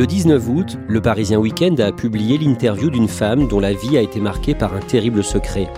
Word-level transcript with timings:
Le 0.00 0.06
19 0.06 0.48
août, 0.48 0.78
le 0.88 1.02
Parisien 1.02 1.38
Weekend 1.38 1.78
a 1.78 1.92
publié 1.92 2.38
l'interview 2.38 2.88
d'une 2.88 3.06
femme 3.06 3.48
dont 3.48 3.60
la 3.60 3.74
vie 3.74 3.98
a 3.98 4.00
été 4.00 4.18
marquée 4.18 4.54
par 4.54 4.72
un 4.72 4.78
terrible 4.78 5.22
secret. 5.22 5.70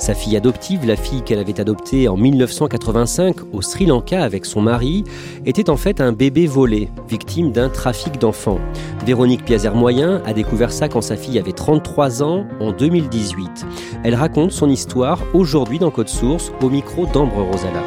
Sa 0.00 0.14
fille 0.14 0.36
adoptive, 0.36 0.84
la 0.84 0.96
fille 0.96 1.22
qu'elle 1.22 1.38
avait 1.38 1.60
adoptée 1.60 2.08
en 2.08 2.16
1985 2.16 3.36
au 3.52 3.62
Sri 3.62 3.86
Lanka 3.86 4.24
avec 4.24 4.46
son 4.46 4.62
mari, 4.62 5.04
était 5.46 5.70
en 5.70 5.76
fait 5.76 6.00
un 6.00 6.10
bébé 6.10 6.48
volé, 6.48 6.88
victime 7.08 7.52
d'un 7.52 7.68
trafic 7.68 8.18
d'enfants. 8.18 8.58
Véronique 9.06 9.44
Piazer-Moyen 9.44 10.22
a 10.26 10.32
découvert 10.32 10.72
ça 10.72 10.88
quand 10.88 11.00
sa 11.00 11.16
fille 11.16 11.38
avait 11.38 11.52
33 11.52 12.24
ans 12.24 12.46
en 12.58 12.72
2018. 12.72 13.64
Elle 14.02 14.16
raconte 14.16 14.50
son 14.50 14.68
histoire 14.68 15.22
aujourd'hui 15.34 15.78
dans 15.78 15.92
Code 15.92 16.08
Source 16.08 16.50
au 16.62 16.68
micro 16.68 17.06
d'Ambre 17.06 17.44
Rosala. 17.48 17.84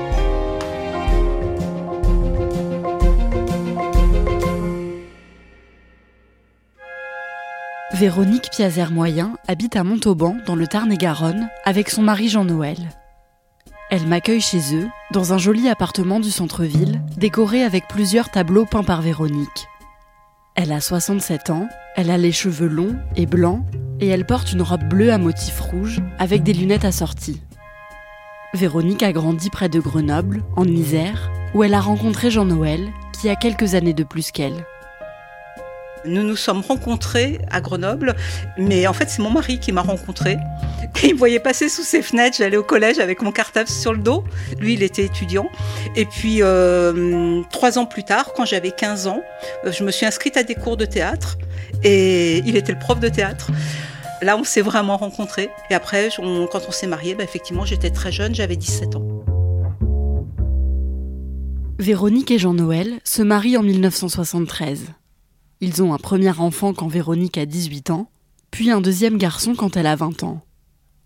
Véronique 8.02 8.50
Piazer-Moyen 8.50 9.38
habite 9.48 9.76
à 9.76 9.84
Montauban, 9.84 10.36
dans 10.48 10.56
le 10.56 10.66
Tarn-et-Garonne, 10.66 11.50
avec 11.66 11.92
son 11.92 12.02
mari 12.02 12.30
Jean-Noël. 12.30 12.90
Elle 13.92 14.08
m'accueille 14.08 14.42
chez 14.42 14.76
eux, 14.76 14.88
dans 15.12 15.34
un 15.34 15.38
joli 15.38 15.70
appartement 15.70 16.20
du 16.20 16.32
centre-ville, 16.32 17.00
décoré 17.18 17.62
avec 17.62 17.88
plusieurs 17.88 18.32
tableaux 18.32 18.66
peints 18.66 18.82
par 18.82 19.04
Véronique. 19.04 19.68
Elle 20.56 20.72
a 20.72 20.82
67 20.82 21.52
ans, 21.52 21.70
elle 21.96 22.10
a 22.10 22.18
les 22.18 22.32
cheveux 22.32 22.68
longs 22.68 22.96
et 23.16 23.28
blancs, 23.28 23.64
et 24.00 24.08
elle 24.08 24.26
porte 24.26 24.52
une 24.52 24.64
robe 24.64 24.90
bleue 24.90 25.14
à 25.14 25.20
motif 25.20 25.60
rouge, 25.60 26.02
avec 26.18 26.42
des 26.42 26.54
lunettes 26.54 26.86
assorties. 26.86 27.44
Véronique 28.56 29.04
a 29.04 29.12
grandi 29.12 29.52
près 29.52 29.70
de 29.70 29.80
Grenoble, 29.80 30.42
en 30.56 30.66
Isère, 30.66 31.32
où 31.54 31.64
elle 31.64 31.76
a 31.76 31.82
rencontré 31.82 32.32
Jean-Noël, 32.32 32.90
qui 33.14 33.30
a 33.30 33.36
quelques 33.36 33.76
années 33.76 33.94
de 33.94 34.04
plus 34.04 34.32
qu'elle. 34.32 34.66
Nous 36.06 36.24
nous 36.24 36.36
sommes 36.36 36.62
rencontrés 36.62 37.40
à 37.52 37.62
Grenoble, 37.62 38.16
mais 38.58 38.88
en 38.88 38.94
fait 38.94 39.10
c'est 39.10 39.22
mon 39.22 39.30
mari 39.30 39.60
qui 39.60 39.72
m'a 39.72 39.82
rencontré. 39.82 40.38
Il 41.04 41.14
me 41.14 41.20
voyait 41.20 41.40
passer 41.40 41.70
sous 41.70 41.84
ses 41.84 42.02
fenêtres, 42.02 42.38
j'allais 42.38 42.58
au 42.58 42.64
collège 42.64 43.00
avec 43.00 43.22
mon 43.22 43.32
cartable 43.32 43.70
sur 43.70 43.94
le 43.94 44.00
dos. 44.00 44.24
Lui, 44.60 44.74
il 44.74 44.84
était 44.84 45.06
étudiant. 45.06 45.50
Et 45.96 46.06
puis 46.06 46.42
euh, 46.42 47.42
trois 47.52 47.78
ans 47.78 47.86
plus 47.86 48.04
tard, 48.04 48.34
quand 48.36 48.46
j'avais 48.46 48.72
15 48.72 49.08
ans, 49.08 49.22
euh, 49.66 49.72
je 49.72 49.84
me 49.84 49.92
suis 49.92 50.06
inscrite 50.06 50.38
à 50.38 50.44
des 50.44 50.56
cours 50.56 50.78
de 50.78 50.86
théâtre 50.86 51.38
et 51.84 52.40
il 52.40 52.56
était 52.56 52.74
le 52.74 52.80
prof 52.80 53.00
de 53.00 53.10
théâtre. 53.10 53.52
Là, 54.22 54.38
on 54.38 54.44
s'est 54.44 54.62
vraiment 54.62 54.98
rencontrés. 54.98 55.50
Et 55.70 55.74
après, 55.74 56.10
quand 56.52 56.62
on 56.68 56.72
s'est 56.72 56.88
mariés, 56.88 57.16
bah, 57.16 57.24
effectivement, 57.24 57.66
j'étais 57.66 57.90
très 57.90 58.12
jeune, 58.12 58.36
j'avais 58.36 58.56
17 58.56 58.96
ans. 58.96 59.06
Véronique 61.80 62.30
et 62.30 62.38
Jean-Noël 62.38 63.00
se 63.04 63.24
marient 63.24 63.58
en 63.58 63.64
1973. 63.64 64.94
Ils 65.64 65.84
ont 65.84 65.94
un 65.94 66.00
premier 66.00 66.32
enfant 66.40 66.74
quand 66.74 66.88
Véronique 66.88 67.38
a 67.38 67.46
18 67.46 67.92
ans, 67.92 68.10
puis 68.50 68.72
un 68.72 68.82
deuxième 68.82 69.20
garçon 69.20 69.54
quand 69.54 69.78
elle 69.78 69.86
a 69.86 69.96
20 69.96 70.24
ans. 70.24 70.42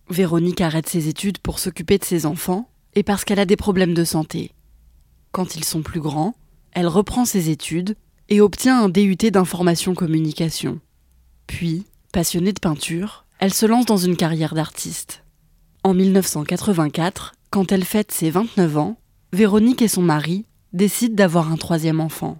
Véronique 0.09 0.61
arrête 0.61 0.87
ses 0.87 1.09
études 1.09 1.39
pour 1.39 1.59
s'occuper 1.59 1.97
de 1.97 2.05
ses 2.05 2.25
enfants 2.25 2.69
et 2.93 3.03
parce 3.03 3.25
qu'elle 3.25 3.39
a 3.39 3.45
des 3.45 3.57
problèmes 3.57 3.93
de 3.93 4.05
santé. 4.05 4.51
Quand 5.33 5.57
ils 5.57 5.65
sont 5.65 5.81
plus 5.81 5.99
grands, 5.99 6.35
elle 6.71 6.87
reprend 6.87 7.25
ses 7.25 7.49
études 7.49 7.97
et 8.29 8.39
obtient 8.39 8.81
un 8.81 8.87
DUT 8.87 9.17
d'information 9.29 9.93
communication. 9.93 10.79
Puis, 11.47 11.83
passionnée 12.13 12.53
de 12.53 12.59
peinture, 12.61 13.25
elle 13.39 13.53
se 13.53 13.65
lance 13.65 13.85
dans 13.85 13.97
une 13.97 14.15
carrière 14.15 14.55
d'artiste. 14.55 15.25
En 15.83 15.93
1984, 15.93 17.33
quand 17.49 17.73
elle 17.73 17.83
fête 17.83 18.13
ses 18.13 18.29
29 18.29 18.77
ans, 18.77 18.97
Véronique 19.33 19.81
et 19.81 19.89
son 19.89 20.01
mari 20.01 20.45
décident 20.71 21.15
d'avoir 21.15 21.51
un 21.51 21.57
troisième 21.57 21.99
enfant 21.99 22.37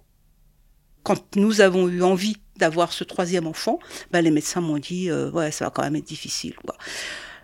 quand 1.06 1.36
nous 1.38 1.62
avons 1.62 1.88
eu 1.88 2.02
envie 2.02 2.38
d'avoir 2.58 2.92
ce 2.92 3.04
troisième 3.04 3.48
enfant, 3.48 3.80
ben 4.12 4.22
les 4.22 4.32
médecins 4.32 4.60
m'ont 4.60 4.80
dit 4.80 5.10
euh, 5.10 5.30
ouais 5.32 5.52
ça 5.52 5.66
va 5.66 5.72
quand 5.72 5.84
même 5.84 5.96
être 5.96 6.08
difficile. 6.08 6.56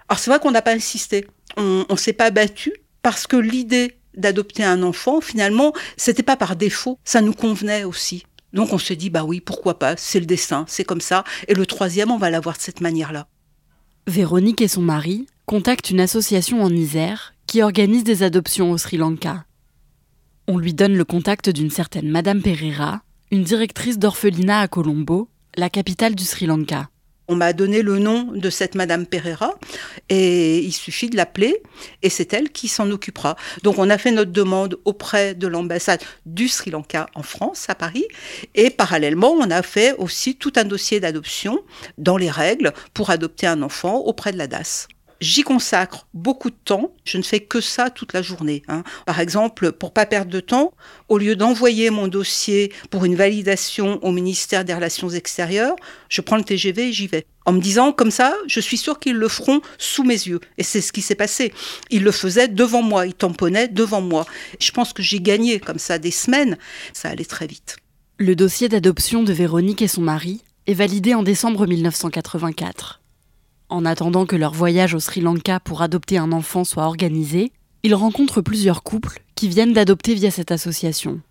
Alors 0.10 0.20
c'est 0.20 0.32
vrai 0.32 0.40
qu'on 0.40 0.52
n'a 0.52 0.64
pas 0.64 0.74
insisté, 0.74 1.28
on, 1.56 1.86
ne 1.90 1.96
s'est 1.96 2.12
pas 2.12 2.32
battu 2.32 2.74
parce 3.04 3.28
que 3.28 3.38
l'idée 3.38 3.98
d'adopter 4.18 4.64
un 4.64 4.84
enfant 4.84 5.22
finalement 5.22 5.74
c'était 5.96 6.24
pas 6.24 6.36
par 6.36 6.56
défaut, 6.56 7.00
ça 7.06 7.22
nous 7.22 7.34
convenait 7.34 7.84
aussi. 7.84 8.26
Donc 8.52 8.74
on 8.74 8.80
se 8.80 8.94
dit 8.94 9.12
bah 9.12 9.24
oui 9.24 9.42
pourquoi 9.42 9.78
pas, 9.78 9.96
c'est 9.96 10.20
le 10.20 10.26
destin, 10.26 10.66
c'est 10.68 10.84
comme 10.84 11.00
ça. 11.00 11.24
Et 11.48 11.54
le 11.54 11.66
troisième 11.68 12.10
on 12.10 12.18
va 12.18 12.32
l'avoir 12.32 12.58
de 12.58 12.62
cette 12.62 12.82
manière-là. 12.82 13.28
Véronique 14.08 14.62
et 14.62 14.68
son 14.68 14.82
mari 14.82 15.28
contactent 15.46 15.92
une 15.92 16.00
association 16.00 16.64
en 16.64 16.72
Isère 16.72 17.36
qui 17.46 17.62
organise 17.62 18.04
des 18.04 18.24
adoptions 18.24 18.72
au 18.72 18.80
Sri 18.80 18.98
Lanka. 18.98 19.46
On 20.48 20.58
lui 20.58 20.74
donne 20.74 20.96
le 20.96 21.06
contact 21.06 21.50
d'une 21.50 21.70
certaine 21.70 22.10
Madame 22.10 22.42
Pereira, 22.42 23.04
une 23.32 23.44
directrice 23.44 23.98
d'orphelinat 23.98 24.60
à 24.60 24.68
Colombo, 24.68 25.30
la 25.56 25.70
capitale 25.70 26.16
du 26.16 26.26
Sri 26.26 26.46
Lanka. 26.46 26.90
On 27.30 27.36
m'a 27.36 27.54
donné 27.54 27.82
le 27.82 27.98
nom 27.98 28.34
de 28.34 28.50
cette 28.50 28.76
Madame 28.76 29.06
Pereira 29.06 29.54
et 30.10 30.60
il 30.60 30.74
suffit 30.74 31.10
de 31.10 31.16
l'appeler 31.16 31.64
et 32.02 32.10
c'est 32.10 32.34
elle 32.34 32.50
qui 32.50 32.68
s'en 32.68 32.92
occupera. 32.92 33.38
Donc 33.64 33.78
on 33.78 33.90
a 33.90 33.98
fait 33.98 34.12
notre 34.12 34.32
demande 34.32 34.78
auprès 34.84 35.34
de 35.34 35.48
l'ambassade 35.48 36.02
du 36.26 36.50
Sri 36.50 36.72
Lanka 36.72 37.06
en 37.16 37.24
France, 37.24 37.68
à 37.70 37.76
Paris, 37.76 38.06
et 38.54 38.70
parallèlement 38.70 39.32
on 39.32 39.50
a 39.50 39.62
fait 39.62 39.96
aussi 39.98 40.36
tout 40.36 40.52
un 40.58 40.66
dossier 40.66 41.00
d'adoption 41.00 41.62
dans 41.98 42.18
les 42.18 42.30
règles 42.30 42.74
pour 42.94 43.12
adopter 43.12 43.48
un 43.48 43.62
enfant 43.62 44.00
auprès 44.00 44.34
de 44.34 44.38
la 44.38 44.48
DAS. 44.48 44.90
J'y 45.22 45.44
consacre 45.44 46.08
beaucoup 46.16 46.50
de 46.50 46.56
temps. 46.66 46.96
Je 47.06 47.20
ne 47.20 47.24
fais 47.24 47.40
que 47.40 47.62
ça 47.62 47.92
toute 47.92 48.14
la 48.14 48.24
journée. 48.24 48.64
Hein. 48.68 48.84
Par 49.06 49.20
exemple, 49.20 49.72
pour 49.72 49.94
pas 49.94 50.08
perdre 50.08 50.32
de 50.32 50.40
temps, 50.40 50.74
au 51.10 51.20
lieu 51.20 51.36
d'envoyer 51.36 51.92
mon 51.92 52.08
dossier 52.08 52.74
pour 52.90 53.06
une 53.06 53.16
validation 53.16 54.04
au 54.04 54.12
ministère 54.12 54.66
des 54.66 54.74
Relations 54.74 55.10
extérieures, 55.10 55.76
je 56.10 56.22
prends 56.22 56.38
le 56.38 56.44
TGV 56.44 56.90
et 56.90 56.94
j'y 56.94 57.06
vais. 57.06 57.28
En 57.46 57.54
me 57.54 57.62
disant, 57.62 57.92
comme 57.92 58.10
ça, 58.10 58.36
je 58.48 58.60
suis 58.60 58.78
sûr 58.78 59.00
qu'ils 59.00 59.16
le 59.16 59.28
feront 59.28 59.62
sous 59.78 60.04
mes 60.04 60.14
yeux. 60.14 60.40
Et 60.58 60.64
c'est 60.64 60.82
ce 60.82 60.92
qui 60.92 61.04
s'est 61.04 61.16
passé. 61.16 61.54
Ils 61.92 62.04
le 62.04 62.12
faisaient 62.12 62.48
devant 62.48 62.82
moi, 62.82 63.06
ils 63.06 63.14
tamponnaient 63.14 63.68
devant 63.68 64.02
moi. 64.02 64.26
Je 64.60 64.72
pense 64.72 64.92
que 64.92 65.04
j'ai 65.04 65.20
gagné 65.20 65.60
comme 65.60 65.80
ça 65.80 66.00
des 66.00 66.12
semaines. 66.12 66.58
Ça 66.94 67.10
allait 67.10 67.26
très 67.26 67.46
vite. 67.46 67.78
Le 68.18 68.36
dossier 68.36 68.70
d'adoption 68.70 69.22
de 69.22 69.34
Véronique 69.34 69.84
et 69.84 69.88
son 69.88 70.02
mari 70.02 70.44
est 70.68 70.74
validé 70.74 71.14
en 71.14 71.24
décembre 71.24 71.68
1984. 71.68 73.01
En 73.72 73.86
attendant 73.86 74.26
que 74.26 74.36
leur 74.36 74.54
voyage 74.54 74.94
au 74.94 75.00
Sri 75.00 75.22
Lanka 75.22 75.62
pour 75.62 75.82
adopter 75.82 76.18
un 76.18 76.34
enfant 76.34 76.66
soit 76.66 76.84
organisé, 76.84 77.54
ils 77.84 77.96
rencontrent 77.96 78.42
plusieurs 78.42 78.84
couples 78.84 79.22
qui 79.34 79.48
viennent 79.48 79.72
d'adopter 79.72 80.14
via 80.14 80.30
cette 80.30 80.52
association. 80.52 81.22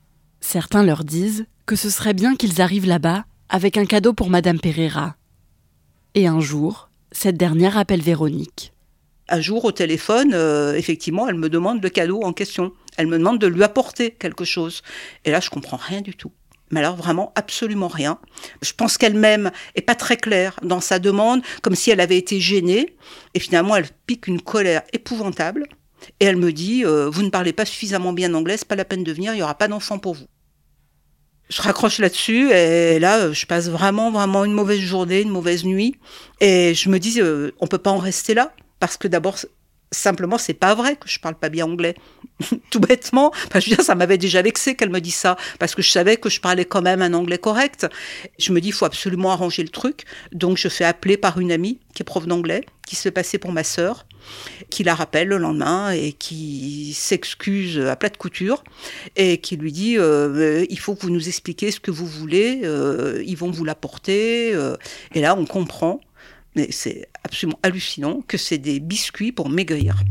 Certains 0.41 0.83
leur 0.83 1.05
disent 1.05 1.45
que 1.67 1.77
ce 1.77 1.91
serait 1.91 2.15
bien 2.15 2.37
qu'ils 2.37 2.63
arrivent 2.63 2.87
là-bas 2.87 3.27
avec 3.51 3.77
un 3.77 3.85
cadeau 3.85 4.15
pour 4.15 4.31
Madame 4.31 4.59
Pereira. 4.59 5.17
Et 6.15 6.27
un 6.27 6.41
jour, 6.41 6.89
cette 7.13 7.37
dernière 7.37 7.77
appelle 7.77 8.01
Véronique. 8.01 8.73
Un 9.29 9.43
jour, 9.43 9.67
au 9.67 9.73
téléphone, 9.73 10.33
euh, 10.33 10.73
effectivement, 10.73 11.29
elle 11.29 11.37
me 11.37 11.51
demande 11.51 11.83
le 11.83 11.91
cadeau 11.91 12.23
en 12.23 12.33
question. 12.33 12.73
Elle 12.97 13.09
me 13.09 13.19
demande 13.19 13.39
de 13.39 13.49
lui 13.49 13.63
apporter 13.63 14.13
quelque 14.13 14.47
chose. 14.47 14.81
Et 15.27 15.31
là, 15.31 15.41
je 15.41 15.51
comprends 15.51 15.77
rien 15.77 16.01
du 16.01 16.15
tout. 16.15 16.33
Mais 16.71 16.81
alors 16.81 16.97
vraiment 16.97 17.33
absolument 17.35 17.89
rien. 17.89 18.19
Je 18.63 18.73
pense 18.73 18.99
qu'elle-même 18.99 19.51
est 19.75 19.83
pas 19.83 19.95
très 19.95 20.17
claire 20.17 20.59
dans 20.63 20.81
sa 20.81 20.99
demande, 20.99 21.43
comme 21.63 21.75
si 21.75 21.91
elle 21.91 22.01
avait 22.01 22.17
été 22.17 22.41
gênée, 22.41 22.97
et 23.35 23.41
finalement 23.41 23.77
elle 23.77 23.89
pique 24.07 24.27
une 24.27 24.41
colère 24.41 24.83
épouvantable, 24.93 25.67
et 26.21 26.25
elle 26.25 26.37
me 26.37 26.53
dit 26.53 26.85
euh, 26.85 27.11
Vous 27.11 27.23
ne 27.23 27.31
parlez 27.31 27.53
pas 27.53 27.65
suffisamment 27.65 28.13
bien 28.13 28.35
anglais, 28.35 28.57
c'est 28.57 28.69
pas 28.69 28.77
la 28.77 28.85
peine 28.85 29.05
de 29.05 29.13
venir, 29.13 29.33
il 29.33 29.37
n'y 29.37 29.43
aura 29.43 29.57
pas 29.57 29.69
d'enfant 29.69 29.99
pour 29.99 30.15
vous. 30.15 30.27
Je 31.49 31.61
raccroche 31.63 31.99
là-dessus, 31.99 32.53
et 32.53 32.99
là 33.01 33.33
je 33.33 33.47
passe 33.47 33.69
vraiment, 33.69 34.11
vraiment 34.13 34.45
une 34.45 34.53
mauvaise 34.53 34.81
journée, 34.81 35.23
une 35.23 35.31
mauvaise 35.31 35.65
nuit, 35.65 35.97
et 36.41 36.75
je 36.75 36.89
me 36.89 36.99
dis 36.99 37.21
euh, 37.21 37.51
On 37.61 37.67
peut 37.67 37.79
pas 37.79 37.91
en 37.91 37.99
rester 37.99 38.35
là, 38.35 38.55
parce 38.79 38.97
que 38.97 39.09
d'abord 39.09 39.37
Simplement, 39.93 40.39
c'est 40.39 40.55
pas 40.55 40.75
vrai 40.75 40.95
que 40.95 41.09
je 41.09 41.19
parle 41.19 41.35
pas 41.35 41.49
bien 41.49 41.67
anglais. 41.67 41.95
Tout 42.71 42.81
bêtement. 42.81 43.33
Enfin, 43.47 43.59
je 43.59 43.71
veux 43.71 43.77
dire, 43.77 43.85
ça 43.85 43.97
m'avait 43.97 44.19
déjà 44.19 44.41
vexé 44.41 44.77
qu'elle 44.77 44.91
me 44.91 45.01
dise 45.01 45.17
ça, 45.17 45.37
parce 45.59 45.75
que 45.75 45.83
je 45.83 45.91
savais 45.91 46.17
que 46.17 46.29
je 46.29 46.41
parlais 46.41 46.65
quand 46.65 46.83
même 46.83 47.03
un 47.03 47.13
anglais 47.13 47.39
correct. 47.39 47.87
Je 48.39 48.53
me 48.53 48.61
dis, 48.61 48.69
il 48.69 48.73
faut 48.73 48.85
absolument 48.85 49.33
arranger 49.33 49.63
le 49.63 49.69
truc. 49.69 50.05
Donc, 50.33 50.59
je 50.59 50.69
fais 50.69 50.85
appeler 50.85 51.17
par 51.17 51.41
une 51.41 51.51
amie 51.51 51.81
qui 51.95 52.03
est 52.03 52.05
prof 52.05 52.27
d'anglais, 52.27 52.65
qui 52.87 52.95
se 52.97 53.03
fait 53.03 53.11
passer 53.11 53.39
pour 53.39 53.53
ma 53.53 53.65
sœur, 53.65 54.07
qui 54.69 54.85
la 54.85 54.95
rappelle 54.95 55.29
le 55.29 55.39
lendemain 55.39 55.91
et 55.91 56.13
qui 56.13 56.93
s'excuse 56.95 57.81
à 57.81 57.97
plat 57.97 58.09
de 58.09 58.17
couture 58.17 58.63
et 59.17 59.39
qui 59.39 59.57
lui 59.57 59.73
dit, 59.73 59.99
euh, 59.99 60.65
il 60.69 60.79
faut 60.79 60.95
que 60.95 61.03
vous 61.03 61.11
nous 61.11 61.29
expliquiez 61.29 61.71
ce 61.71 61.81
que 61.81 61.91
vous 61.91 62.07
voulez, 62.07 62.61
euh, 62.65 63.23
ils 63.27 63.37
vont 63.37 63.51
vous 63.51 63.65
l'apporter. 63.65 64.55
Euh. 64.55 64.77
et 65.15 65.21
là, 65.21 65.37
on 65.37 65.47
comprend 65.47 66.01
mais 66.57 66.69
c'est 66.71 67.09
absolument 67.25 67.59
hallucinant 67.63 68.23
que 68.27 68.37
c'est 68.37 68.59
des 68.59 68.81
biscuits 68.81 69.33
pour 69.33 69.49
maigrir. 69.49 70.03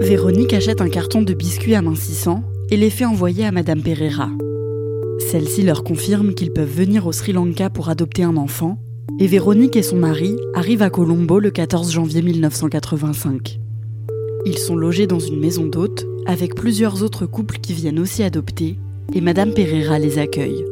Véronique 0.00 0.52
achète 0.52 0.80
un 0.80 0.88
carton 0.88 1.22
de 1.22 1.34
biscuits 1.34 1.74
amincissants 1.74 2.44
et 2.70 2.76
les 2.76 2.90
fait 2.90 3.04
envoyer 3.04 3.46
à 3.46 3.52
Madame 3.52 3.82
Pereira. 3.82 4.30
Celle-ci 5.30 5.62
leur 5.62 5.84
confirme 5.84 6.34
qu'ils 6.34 6.52
peuvent 6.52 6.70
venir 6.70 7.06
au 7.06 7.12
Sri 7.12 7.32
Lanka 7.32 7.70
pour 7.70 7.88
adopter 7.88 8.22
un 8.22 8.36
enfant, 8.36 8.78
et 9.20 9.26
Véronique 9.26 9.76
et 9.76 9.82
son 9.82 9.96
mari 9.96 10.36
arrivent 10.54 10.82
à 10.82 10.90
Colombo 10.90 11.38
le 11.38 11.50
14 11.50 11.92
janvier 11.92 12.22
1985. 12.22 13.60
Ils 14.46 14.58
sont 14.58 14.76
logés 14.76 15.06
dans 15.06 15.20
une 15.20 15.40
maison 15.40 15.66
d'hôtes 15.66 16.04
avec 16.26 16.54
plusieurs 16.54 17.02
autres 17.02 17.26
couples 17.26 17.58
qui 17.58 17.72
viennent 17.72 18.00
aussi 18.00 18.22
adopter, 18.22 18.76
et 19.14 19.20
Madame 19.20 19.54
Pereira 19.54 19.98
les 19.98 20.18
accueille 20.18 20.64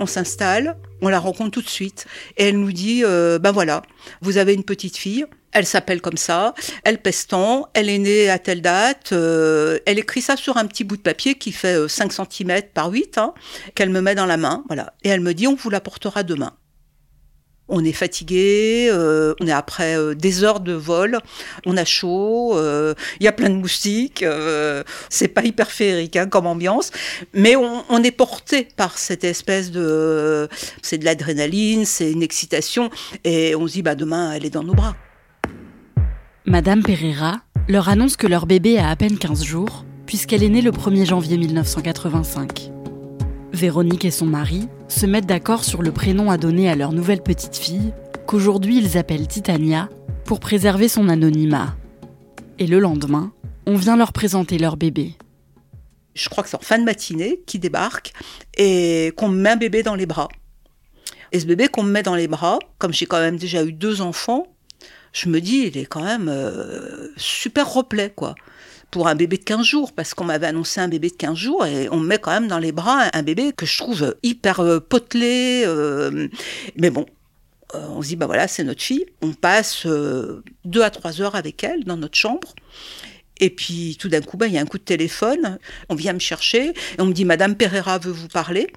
on 0.00 0.06
s'installe, 0.06 0.76
on 1.04 1.08
la 1.08 1.20
rencontre 1.20 1.50
tout 1.50 1.62
de 1.62 1.68
suite 1.68 2.06
et 2.36 2.48
elle 2.48 2.58
nous 2.58 2.72
dit 2.72 3.02
euh, 3.04 3.38
ben 3.38 3.52
voilà, 3.52 3.82
vous 4.22 4.38
avez 4.38 4.54
une 4.54 4.64
petite 4.64 4.96
fille, 4.96 5.26
elle 5.52 5.66
s'appelle 5.66 6.00
comme 6.00 6.16
ça, 6.16 6.54
elle 6.82 6.98
pèse 6.98 7.26
tant, 7.26 7.68
elle 7.74 7.88
est 7.88 7.98
née 7.98 8.30
à 8.30 8.38
telle 8.38 8.62
date, 8.62 9.12
euh, 9.12 9.78
elle 9.86 9.98
écrit 9.98 10.22
ça 10.22 10.36
sur 10.36 10.56
un 10.56 10.66
petit 10.66 10.82
bout 10.82 10.96
de 10.96 11.02
papier 11.02 11.34
qui 11.34 11.52
fait 11.52 11.88
5 11.88 12.12
euh, 12.18 12.24
cm 12.30 12.62
par 12.72 12.90
8, 12.90 13.18
hein, 13.18 13.34
qu'elle 13.74 13.90
me 13.90 14.00
met 14.00 14.14
dans 14.14 14.26
la 14.26 14.36
main, 14.36 14.64
voilà. 14.68 14.94
Et 15.04 15.10
elle 15.10 15.20
me 15.20 15.34
dit 15.34 15.46
on 15.46 15.54
vous 15.54 15.70
l'apportera 15.70 16.22
demain. 16.22 16.54
On 17.68 17.82
est 17.82 17.92
fatigué, 17.92 18.88
euh, 18.90 19.34
on 19.40 19.46
est 19.46 19.52
après 19.52 19.96
euh, 19.96 20.14
des 20.14 20.44
heures 20.44 20.60
de 20.60 20.74
vol, 20.74 21.18
on 21.64 21.78
a 21.78 21.84
chaud, 21.86 22.52
euh, 22.56 22.92
il 23.20 23.24
y 23.24 23.28
a 23.28 23.32
plein 23.32 23.48
de 23.48 23.54
moustiques, 23.54 24.24
c'est 25.08 25.28
pas 25.28 25.42
hyper 25.42 25.70
féerique 25.70 26.16
hein, 26.16 26.26
comme 26.26 26.46
ambiance, 26.46 26.90
mais 27.32 27.56
on, 27.56 28.02
est 28.02 28.10
porté 28.10 28.68
par 28.76 28.98
cette 28.98 29.24
espèce 29.24 29.70
de, 29.70 30.48
c'est 30.82 30.98
de 30.98 31.06
l'adrénaline, 31.06 31.86
c'est 31.86 32.12
une 32.12 32.22
excitation, 32.22 32.90
et 33.24 33.54
on 33.54 33.66
se 33.66 33.72
dit 33.72 33.82
bah 33.82 33.94
demain 33.94 34.32
elle 34.32 34.44
est 34.44 34.50
dans 34.50 34.64
nos 34.64 34.74
bras. 34.74 34.94
Madame 36.44 36.82
Pereira 36.82 37.40
leur 37.68 37.88
annonce 37.88 38.18
que 38.18 38.26
leur 38.26 38.44
bébé 38.44 38.78
a 38.78 38.90
à 38.90 38.96
peine 38.96 39.16
15 39.16 39.42
jours, 39.42 39.86
puisqu'elle 40.04 40.42
est 40.42 40.50
née 40.50 40.60
le 40.60 40.70
1er 40.70 41.06
janvier 41.06 41.38
1985. 41.38 42.83
Véronique 43.54 44.04
et 44.04 44.10
son 44.10 44.26
mari 44.26 44.68
se 44.88 45.06
mettent 45.06 45.26
d'accord 45.26 45.64
sur 45.64 45.80
le 45.80 45.92
prénom 45.92 46.30
à 46.30 46.36
donner 46.36 46.68
à 46.68 46.74
leur 46.74 46.92
nouvelle 46.92 47.22
petite 47.22 47.56
fille, 47.56 47.92
qu'aujourd'hui 48.26 48.78
ils 48.78 48.98
appellent 48.98 49.28
Titania, 49.28 49.88
pour 50.24 50.40
préserver 50.40 50.88
son 50.88 51.08
anonymat. 51.08 51.76
Et 52.58 52.66
le 52.66 52.80
lendemain, 52.80 53.32
on 53.66 53.76
vient 53.76 53.96
leur 53.96 54.12
présenter 54.12 54.58
leur 54.58 54.76
bébé. 54.76 55.14
Je 56.14 56.28
crois 56.28 56.42
que 56.42 56.50
c'est 56.50 56.56
en 56.56 56.60
fin 56.60 56.78
de 56.78 56.84
matinée 56.84 57.42
qui 57.46 57.58
débarque 57.58 58.12
et 58.56 59.12
qu'on 59.16 59.28
me 59.28 59.40
met 59.40 59.50
un 59.50 59.56
bébé 59.56 59.82
dans 59.82 59.94
les 59.94 60.06
bras. 60.06 60.28
Et 61.30 61.40
ce 61.40 61.46
bébé 61.46 61.68
qu'on 61.68 61.84
me 61.84 61.90
met 61.90 62.02
dans 62.02 62.14
les 62.16 62.28
bras, 62.28 62.58
comme 62.78 62.92
j'ai 62.92 63.06
quand 63.06 63.20
même 63.20 63.36
déjà 63.36 63.64
eu 63.64 63.72
deux 63.72 64.00
enfants, 64.00 64.48
je 65.12 65.28
me 65.28 65.40
dis, 65.40 65.66
il 65.66 65.78
est 65.78 65.86
quand 65.86 66.02
même 66.02 66.28
euh, 66.28 67.08
super 67.16 67.72
replet, 67.72 68.12
quoi 68.14 68.34
pour 68.94 69.08
un 69.08 69.16
bébé 69.16 69.38
de 69.38 69.42
15 69.42 69.66
jours, 69.66 69.92
parce 69.92 70.14
qu'on 70.14 70.22
m'avait 70.22 70.46
annoncé 70.46 70.80
un 70.80 70.86
bébé 70.86 71.10
de 71.10 71.16
15 71.16 71.36
jours, 71.36 71.66
et 71.66 71.88
on 71.90 71.96
me 71.96 72.06
met 72.06 72.18
quand 72.18 72.30
même 72.30 72.46
dans 72.46 72.60
les 72.60 72.70
bras 72.70 73.10
un 73.12 73.22
bébé 73.24 73.50
que 73.52 73.66
je 73.66 73.76
trouve 73.76 74.14
hyper 74.22 74.60
euh, 74.60 74.78
potelé. 74.78 75.64
Euh, 75.66 76.28
mais 76.76 76.90
bon, 76.90 77.04
euh, 77.74 77.88
on 77.88 78.02
se 78.02 78.06
dit, 78.06 78.14
bah 78.14 78.26
voilà, 78.26 78.46
c'est 78.46 78.62
notre 78.62 78.82
fille. 78.82 79.04
On 79.20 79.32
passe 79.32 79.84
deux 80.64 80.82
à 80.82 80.90
trois 80.90 81.20
heures 81.20 81.34
avec 81.34 81.64
elle 81.64 81.82
dans 81.82 81.96
notre 81.96 82.16
chambre. 82.16 82.54
Et 83.40 83.50
puis 83.50 83.96
tout 83.98 84.08
d'un 84.08 84.20
coup, 84.20 84.36
bah, 84.36 84.46
il 84.46 84.52
y 84.52 84.58
a 84.58 84.60
un 84.60 84.66
coup 84.66 84.78
de 84.78 84.84
téléphone, 84.84 85.58
on 85.88 85.96
vient 85.96 86.12
me 86.12 86.20
chercher, 86.20 86.68
et 86.68 87.00
on 87.00 87.06
me 87.06 87.12
dit, 87.12 87.24
Madame 87.24 87.56
Pereira 87.56 87.98
veut 87.98 88.12
vous 88.12 88.28
parler. 88.28 88.68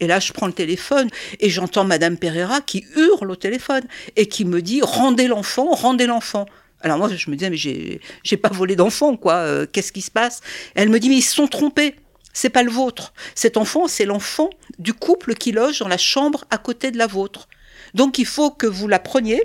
Et 0.00 0.06
là, 0.06 0.20
je 0.20 0.32
prends 0.32 0.46
le 0.46 0.54
téléphone 0.54 1.10
et 1.38 1.50
j'entends 1.50 1.84
Madame 1.84 2.16
Pereira 2.16 2.62
qui 2.62 2.86
hurle 2.96 3.30
au 3.30 3.36
téléphone 3.36 3.84
et 4.16 4.26
qui 4.26 4.46
me 4.46 4.62
dit, 4.62 4.80
rendez 4.80 5.28
l'enfant, 5.28 5.74
rendez 5.74 6.06
l'enfant. 6.06 6.46
Alors 6.80 6.98
moi, 6.98 7.08
je 7.14 7.30
me 7.30 7.36
disais, 7.36 7.50
mais 7.50 7.56
j'ai 7.56 8.36
pas 8.36 8.50
volé 8.50 8.76
d'enfant, 8.76 9.16
quoi. 9.16 9.34
Euh, 9.34 9.66
qu'est-ce 9.70 9.92
qui 9.92 10.02
se 10.02 10.10
passe? 10.10 10.40
Elle 10.74 10.88
me 10.88 11.00
dit, 11.00 11.08
mais 11.08 11.16
ils 11.16 11.22
se 11.22 11.34
sont 11.34 11.48
trompés. 11.48 11.96
C'est 12.32 12.50
pas 12.50 12.62
le 12.62 12.70
vôtre. 12.70 13.14
Cet 13.34 13.56
enfant, 13.56 13.88
c'est 13.88 14.04
l'enfant 14.04 14.50
du 14.78 14.92
couple 14.92 15.34
qui 15.34 15.52
loge 15.52 15.78
dans 15.78 15.88
la 15.88 15.96
chambre 15.96 16.44
à 16.50 16.58
côté 16.58 16.90
de 16.90 16.98
la 16.98 17.06
vôtre. 17.06 17.48
Donc 17.94 18.18
il 18.18 18.26
faut 18.26 18.50
que 18.50 18.66
vous 18.66 18.88
la 18.88 18.98
preniez 18.98 19.42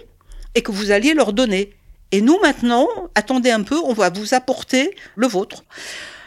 et 0.55 0.61
que 0.61 0.73
vous 0.73 0.91
alliez 0.91 1.13
leur 1.13 1.31
donner. 1.31 1.73
Et 2.11 2.19
nous 2.19 2.37
maintenant, 2.41 2.87
attendez 3.15 3.49
un 3.49 3.63
peu, 3.63 3.77
on 3.85 3.93
va 3.93 4.09
vous 4.09 4.33
apporter 4.33 4.93
le 5.15 5.25
vôtre. 5.27 5.63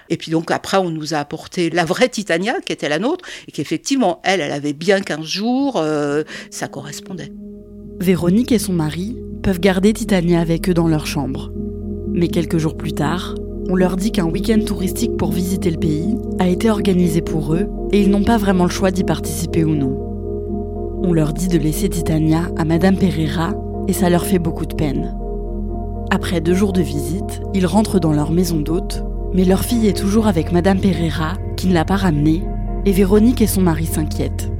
Et 0.08 0.16
puis 0.16 0.30
donc 0.30 0.50
après, 0.50 0.78
on 0.78 0.88
nous 0.88 1.12
a 1.12 1.18
apporté 1.18 1.68
la 1.68 1.84
vraie 1.84 2.08
Titania, 2.08 2.60
qui 2.62 2.72
était 2.72 2.88
la 2.88 2.98
nôtre, 2.98 3.26
et 3.46 3.52
qu'effectivement, 3.52 4.20
elle, 4.24 4.40
elle 4.40 4.52
avait 4.52 4.72
bien 4.72 5.02
15 5.02 5.22
jours, 5.22 5.76
euh, 5.76 6.22
ça 6.50 6.68
correspondait. 6.68 7.30
Véronique 8.00 8.52
et 8.52 8.58
son 8.58 8.72
mari 8.72 9.16
peuvent 9.44 9.60
garder 9.60 9.92
Titania 9.92 10.40
avec 10.40 10.70
eux 10.70 10.74
dans 10.74 10.88
leur 10.88 11.06
chambre. 11.06 11.52
Mais 12.14 12.28
quelques 12.28 12.56
jours 12.56 12.78
plus 12.78 12.94
tard, 12.94 13.34
on 13.68 13.76
leur 13.76 13.96
dit 13.96 14.10
qu'un 14.10 14.24
week-end 14.24 14.58
touristique 14.64 15.18
pour 15.18 15.32
visiter 15.32 15.70
le 15.70 15.76
pays 15.76 16.16
a 16.38 16.48
été 16.48 16.70
organisé 16.70 17.20
pour 17.20 17.52
eux 17.52 17.68
et 17.92 18.00
ils 18.00 18.08
n'ont 18.08 18.24
pas 18.24 18.38
vraiment 18.38 18.64
le 18.64 18.70
choix 18.70 18.90
d'y 18.90 19.04
participer 19.04 19.62
ou 19.62 19.74
non. 19.74 20.00
On 21.02 21.12
leur 21.12 21.34
dit 21.34 21.48
de 21.48 21.58
laisser 21.58 21.90
Titania 21.90 22.48
à 22.56 22.64
Madame 22.64 22.96
Pereira 22.96 23.52
et 23.86 23.92
ça 23.92 24.08
leur 24.08 24.24
fait 24.24 24.38
beaucoup 24.38 24.64
de 24.64 24.74
peine. 24.74 25.14
Après 26.10 26.40
deux 26.40 26.54
jours 26.54 26.72
de 26.72 26.80
visite, 26.80 27.42
ils 27.52 27.66
rentrent 27.66 28.00
dans 28.00 28.14
leur 28.14 28.32
maison 28.32 28.60
d'hôte, 28.60 29.04
mais 29.34 29.44
leur 29.44 29.62
fille 29.62 29.88
est 29.88 29.98
toujours 29.98 30.26
avec 30.26 30.52
Madame 30.52 30.80
Pereira 30.80 31.34
qui 31.58 31.66
ne 31.66 31.74
l'a 31.74 31.84
pas 31.84 31.96
ramenée 31.96 32.42
et 32.86 32.92
Véronique 32.92 33.42
et 33.42 33.46
son 33.46 33.60
mari 33.60 33.84
s'inquiètent. 33.84 34.53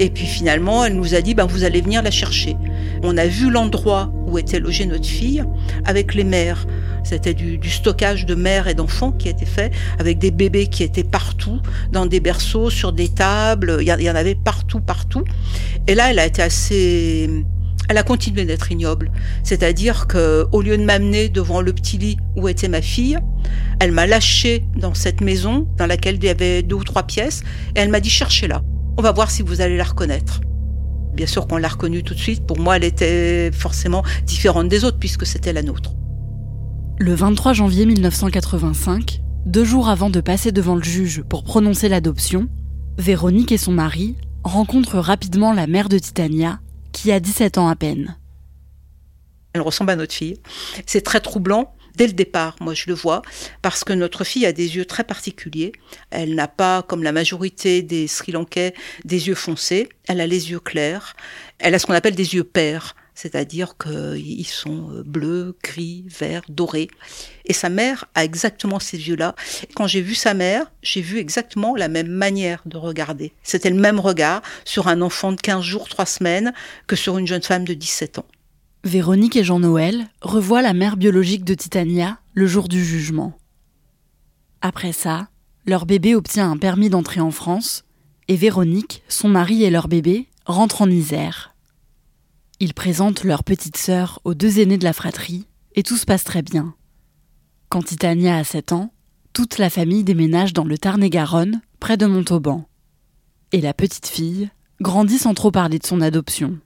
Et 0.00 0.10
puis 0.10 0.26
finalement, 0.26 0.84
elle 0.84 0.94
nous 0.94 1.14
a 1.14 1.20
dit, 1.20 1.34
ben, 1.34 1.46
vous 1.46 1.64
allez 1.64 1.80
venir 1.80 2.02
la 2.02 2.10
chercher. 2.10 2.56
On 3.02 3.16
a 3.16 3.26
vu 3.26 3.50
l'endroit 3.50 4.12
où 4.26 4.38
était 4.38 4.58
logée 4.58 4.86
notre 4.86 5.06
fille 5.06 5.44
avec 5.84 6.14
les 6.14 6.24
mères. 6.24 6.66
C'était 7.04 7.34
du, 7.34 7.60
stockage 7.70 8.26
de 8.26 8.34
mères 8.34 8.66
et 8.66 8.74
d'enfants 8.74 9.12
qui 9.12 9.28
était 9.28 9.46
fait 9.46 9.72
avec 9.98 10.18
des 10.18 10.30
bébés 10.30 10.66
qui 10.66 10.82
étaient 10.82 11.04
partout, 11.04 11.60
dans 11.92 12.06
des 12.06 12.20
berceaux, 12.20 12.70
sur 12.70 12.92
des 12.92 13.08
tables. 13.08 13.78
Il 13.80 13.86
y, 13.86 14.10
en 14.10 14.14
avait 14.14 14.34
partout, 14.34 14.80
partout. 14.80 15.24
Et 15.86 15.94
là, 15.94 16.10
elle 16.10 16.18
a 16.18 16.26
été 16.26 16.42
assez 16.42 17.28
elle 17.86 17.98
a 17.98 18.02
continué 18.02 18.46
d'être 18.46 18.72
ignoble. 18.72 19.12
C'est-à-dire 19.42 20.06
que, 20.06 20.46
au 20.52 20.62
lieu 20.62 20.78
de 20.78 20.84
m'amener 20.84 21.28
devant 21.28 21.60
le 21.60 21.74
petit 21.74 21.98
lit 21.98 22.16
où 22.34 22.48
était 22.48 22.68
ma 22.68 22.80
fille, 22.80 23.18
elle 23.78 23.92
m'a 23.92 24.06
lâché 24.06 24.64
dans 24.74 24.94
cette 24.94 25.20
maison 25.20 25.68
dans 25.76 25.86
laquelle 25.86 26.16
il 26.16 26.24
y 26.24 26.30
avait 26.30 26.62
deux 26.62 26.76
ou 26.76 26.84
trois 26.84 27.02
pièces 27.02 27.42
et 27.76 27.80
elle 27.80 27.90
m'a 27.90 28.00
dit 28.00 28.08
cherchez-la. 28.08 28.62
On 28.96 29.02
va 29.02 29.10
voir 29.10 29.30
si 29.30 29.42
vous 29.42 29.60
allez 29.60 29.76
la 29.76 29.84
reconnaître. 29.84 30.40
Bien 31.14 31.26
sûr 31.26 31.48
qu'on 31.48 31.56
l'a 31.56 31.68
reconnue 31.68 32.04
tout 32.04 32.14
de 32.14 32.18
suite. 32.18 32.46
Pour 32.46 32.60
moi, 32.60 32.76
elle 32.76 32.84
était 32.84 33.50
forcément 33.52 34.04
différente 34.24 34.68
des 34.68 34.84
autres 34.84 34.98
puisque 34.98 35.26
c'était 35.26 35.52
la 35.52 35.62
nôtre. 35.62 35.94
Le 36.98 37.12
23 37.12 37.54
janvier 37.54 37.86
1985, 37.86 39.20
deux 39.46 39.64
jours 39.64 39.88
avant 39.88 40.10
de 40.10 40.20
passer 40.20 40.52
devant 40.52 40.76
le 40.76 40.82
juge 40.84 41.22
pour 41.22 41.42
prononcer 41.42 41.88
l'adoption, 41.88 42.48
Véronique 42.96 43.50
et 43.50 43.58
son 43.58 43.72
mari 43.72 44.14
rencontrent 44.44 44.98
rapidement 44.98 45.52
la 45.52 45.66
mère 45.66 45.88
de 45.88 45.98
Titania, 45.98 46.60
qui 46.92 47.10
a 47.10 47.18
17 47.18 47.58
ans 47.58 47.66
à 47.66 47.74
peine. 47.74 48.16
Elle 49.52 49.62
ressemble 49.62 49.90
à 49.90 49.96
notre 49.96 50.14
fille. 50.14 50.38
C'est 50.86 51.00
très 51.00 51.20
troublant 51.20 51.74
dès 51.94 52.06
le 52.06 52.12
départ, 52.12 52.56
moi 52.60 52.74
je 52.74 52.84
le 52.86 52.94
vois, 52.94 53.22
parce 53.62 53.84
que 53.84 53.92
notre 53.92 54.24
fille 54.24 54.46
a 54.46 54.52
des 54.52 54.76
yeux 54.76 54.84
très 54.84 55.04
particuliers. 55.04 55.72
Elle 56.10 56.34
n'a 56.34 56.48
pas, 56.48 56.82
comme 56.82 57.02
la 57.02 57.12
majorité 57.12 57.82
des 57.82 58.06
Sri 58.06 58.32
Lankais, 58.32 58.74
des 59.04 59.28
yeux 59.28 59.34
foncés. 59.34 59.88
Elle 60.06 60.20
a 60.20 60.26
les 60.26 60.50
yeux 60.50 60.60
clairs. 60.60 61.16
Elle 61.58 61.74
a 61.74 61.78
ce 61.78 61.86
qu'on 61.86 61.94
appelle 61.94 62.14
des 62.14 62.34
yeux 62.34 62.44
pères. 62.44 62.94
c'est-à-dire 63.16 63.76
qu'ils 63.78 64.46
sont 64.46 64.90
euh, 64.90 65.02
bleus, 65.04 65.56
gris, 65.62 66.04
verts, 66.08 66.42
dorés. 66.48 66.88
Et 67.44 67.52
sa 67.52 67.68
mère 67.68 68.06
a 68.16 68.24
exactement 68.24 68.80
ces 68.80 68.98
yeux-là. 69.08 69.36
Quand 69.76 69.86
j'ai 69.86 70.00
vu 70.00 70.16
sa 70.16 70.34
mère, 70.34 70.72
j'ai 70.82 71.00
vu 71.00 71.18
exactement 71.18 71.76
la 71.76 71.86
même 71.86 72.08
manière 72.08 72.62
de 72.66 72.76
regarder. 72.76 73.32
C'était 73.44 73.70
le 73.70 73.76
même 73.80 74.00
regard 74.00 74.42
sur 74.64 74.88
un 74.88 75.00
enfant 75.00 75.30
de 75.30 75.40
15 75.40 75.62
jours, 75.62 75.88
3 75.88 76.06
semaines, 76.06 76.52
que 76.88 76.96
sur 76.96 77.16
une 77.16 77.28
jeune 77.28 77.42
femme 77.42 77.64
de 77.64 77.74
17 77.74 78.18
ans. 78.18 78.26
Véronique 78.84 79.36
et 79.36 79.44
Jean-Noël 79.44 80.08
revoient 80.20 80.60
la 80.60 80.74
mère 80.74 80.98
biologique 80.98 81.44
de 81.44 81.54
Titania 81.54 82.18
le 82.34 82.46
jour 82.46 82.68
du 82.68 82.84
jugement. 82.84 83.32
Après 84.60 84.92
ça, 84.92 85.28
leur 85.64 85.86
bébé 85.86 86.14
obtient 86.14 86.50
un 86.50 86.58
permis 86.58 86.90
d'entrer 86.90 87.20
en 87.20 87.30
France 87.30 87.84
et 88.28 88.36
Véronique, 88.36 89.02
son 89.08 89.28
mari 89.28 89.64
et 89.64 89.70
leur 89.70 89.88
bébé 89.88 90.28
rentrent 90.44 90.82
en 90.82 90.90
Isère. 90.90 91.54
Ils 92.60 92.74
présentent 92.74 93.24
leur 93.24 93.42
petite 93.42 93.78
sœur 93.78 94.20
aux 94.24 94.34
deux 94.34 94.60
aînés 94.60 94.78
de 94.78 94.84
la 94.84 94.92
fratrie 94.92 95.46
et 95.74 95.82
tout 95.82 95.96
se 95.96 96.04
passe 96.04 96.24
très 96.24 96.42
bien. 96.42 96.74
Quand 97.70 97.82
Titania 97.82 98.36
a 98.36 98.44
7 98.44 98.72
ans, 98.72 98.92
toute 99.32 99.56
la 99.56 99.70
famille 99.70 100.04
déménage 100.04 100.52
dans 100.52 100.64
le 100.64 100.76
Tarn-et-Garonne, 100.76 101.62
près 101.80 101.96
de 101.96 102.04
Montauban. 102.04 102.68
Et 103.50 103.62
la 103.62 103.72
petite 103.72 104.08
fille 104.08 104.50
grandit 104.82 105.18
sans 105.18 105.32
trop 105.32 105.50
parler 105.50 105.78
de 105.78 105.86
son 105.86 106.02
adoption. 106.02 106.58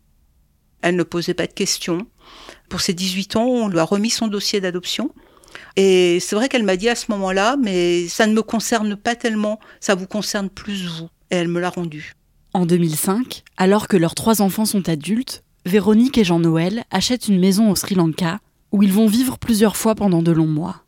Elle 0.82 0.97
ne 0.97 1.02
posait 1.02 1.35
pas 1.35 1.47
de 1.47 1.52
questions. 1.52 2.06
Pour 2.68 2.80
ses 2.80 2.94
18 2.94 3.37
ans, 3.37 3.47
on 3.47 3.68
lui 3.68 3.78
a 3.78 3.85
remis 3.85 4.11
son 4.11 4.28
dossier 4.28 4.61
d'adoption. 4.61 5.12
Et 5.76 6.18
c'est 6.20 6.37
vrai 6.37 6.49
qu'elle 6.49 6.62
m'a 6.62 6.76
dit 6.76 6.88
à 6.88 6.94
ce 6.94 7.11
moment-là, 7.11 7.56
mais 7.56 8.08
ça 8.08 8.26
ne 8.26 8.35
me 8.35 8.42
concerne 8.42 8.97
pas 8.97 9.16
tellement, 9.16 9.58
ça 9.80 9.94
vous 9.94 10.06
concerne 10.06 10.50
plus 10.50 10.87
vous. 10.87 11.08
Et 11.30 11.37
elle 11.37 11.49
me 11.49 11.61
l'a 11.61 11.70
rendu. 11.70 12.12
En 12.54 12.66
2005, 12.66 13.42
alors 13.56 13.88
que 13.88 13.97
leurs 13.97 14.14
trois 14.14 14.42
enfants 14.42 14.64
sont 14.64 14.88
adultes, 14.88 15.44
Véronique 15.66 16.16
et 16.18 16.25
Jean-Noël 16.25 16.85
achètent 16.90 17.28
une 17.28 17.38
maison 17.38 17.70
au 17.70 17.76
Sri 17.76 17.94
Lanka 17.94 18.40
où 18.73 18.82
ils 18.82 18.92
vont 18.92 19.06
vivre 19.06 19.38
plusieurs 19.38 19.76
fois 19.76 19.94
pendant 19.94 20.23
de 20.23 20.32
longs 20.32 20.47
mois. 20.47 20.85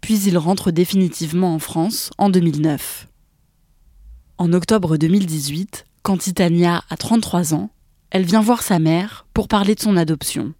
Puis 0.00 0.20
ils 0.20 0.38
rentrent 0.38 0.70
définitivement 0.70 1.54
en 1.54 1.58
France 1.58 2.10
en 2.18 2.30
2009. 2.30 3.08
En 4.38 4.52
octobre 4.52 4.96
2018, 4.96 5.86
quand 6.02 6.18
Titania 6.18 6.84
a 6.88 6.96
33 6.96 7.54
ans, 7.54 7.70
elle 8.10 8.24
vient 8.24 8.40
voir 8.40 8.62
sa 8.62 8.78
mère 8.78 9.26
pour 9.34 9.48
parler 9.48 9.74
de 9.74 9.80
son 9.80 9.96
adoption. 9.96 10.54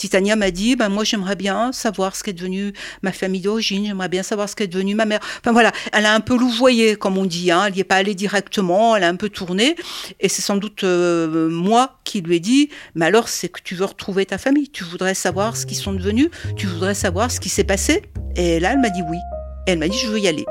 Titania 0.00 0.34
m'a 0.34 0.50
dit, 0.50 0.76
ben 0.76 0.88
moi 0.88 1.04
j'aimerais 1.04 1.36
bien 1.36 1.72
savoir 1.72 2.16
ce 2.16 2.24
qu'est 2.24 2.32
devenu 2.32 2.72
ma 3.02 3.12
famille 3.12 3.42
d'origine, 3.42 3.84
j'aimerais 3.84 4.08
bien 4.08 4.22
savoir 4.22 4.48
ce 4.48 4.56
qu'est 4.56 4.66
devenu 4.66 4.94
ma 4.94 5.04
mère. 5.04 5.20
Enfin 5.40 5.52
voilà, 5.52 5.72
elle 5.92 6.06
a 6.06 6.14
un 6.14 6.20
peu 6.20 6.38
louvoyé, 6.38 6.96
comme 6.96 7.18
on 7.18 7.26
dit, 7.26 7.50
hein. 7.50 7.66
elle 7.66 7.74
n'y 7.74 7.80
est 7.80 7.84
pas 7.84 7.96
allée 7.96 8.14
directement, 8.14 8.96
elle 8.96 9.04
a 9.04 9.08
un 9.08 9.16
peu 9.16 9.28
tourné, 9.28 9.76
et 10.18 10.30
c'est 10.30 10.40
sans 10.40 10.56
doute 10.56 10.84
euh, 10.84 11.50
moi 11.50 11.98
qui 12.04 12.22
lui 12.22 12.36
ai 12.36 12.40
dit, 12.40 12.70
mais 12.94 13.04
alors 13.04 13.28
c'est 13.28 13.50
que 13.50 13.60
tu 13.62 13.74
veux 13.74 13.84
retrouver 13.84 14.24
ta 14.24 14.38
famille, 14.38 14.70
tu 14.70 14.84
voudrais 14.84 15.14
savoir 15.14 15.54
ce 15.54 15.66
qu'ils 15.66 15.76
sont 15.76 15.92
devenus, 15.92 16.30
tu 16.56 16.66
voudrais 16.66 16.94
savoir 16.94 17.30
ce 17.30 17.38
qui 17.38 17.50
s'est 17.50 17.64
passé. 17.64 18.02
Et 18.36 18.58
là, 18.58 18.72
elle 18.72 18.80
m'a 18.80 18.88
dit 18.88 19.02
oui, 19.06 19.18
et 19.66 19.72
elle 19.72 19.78
m'a 19.78 19.88
dit, 19.88 19.98
je 19.98 20.06
veux 20.06 20.18
y 20.18 20.28
aller. 20.28 20.46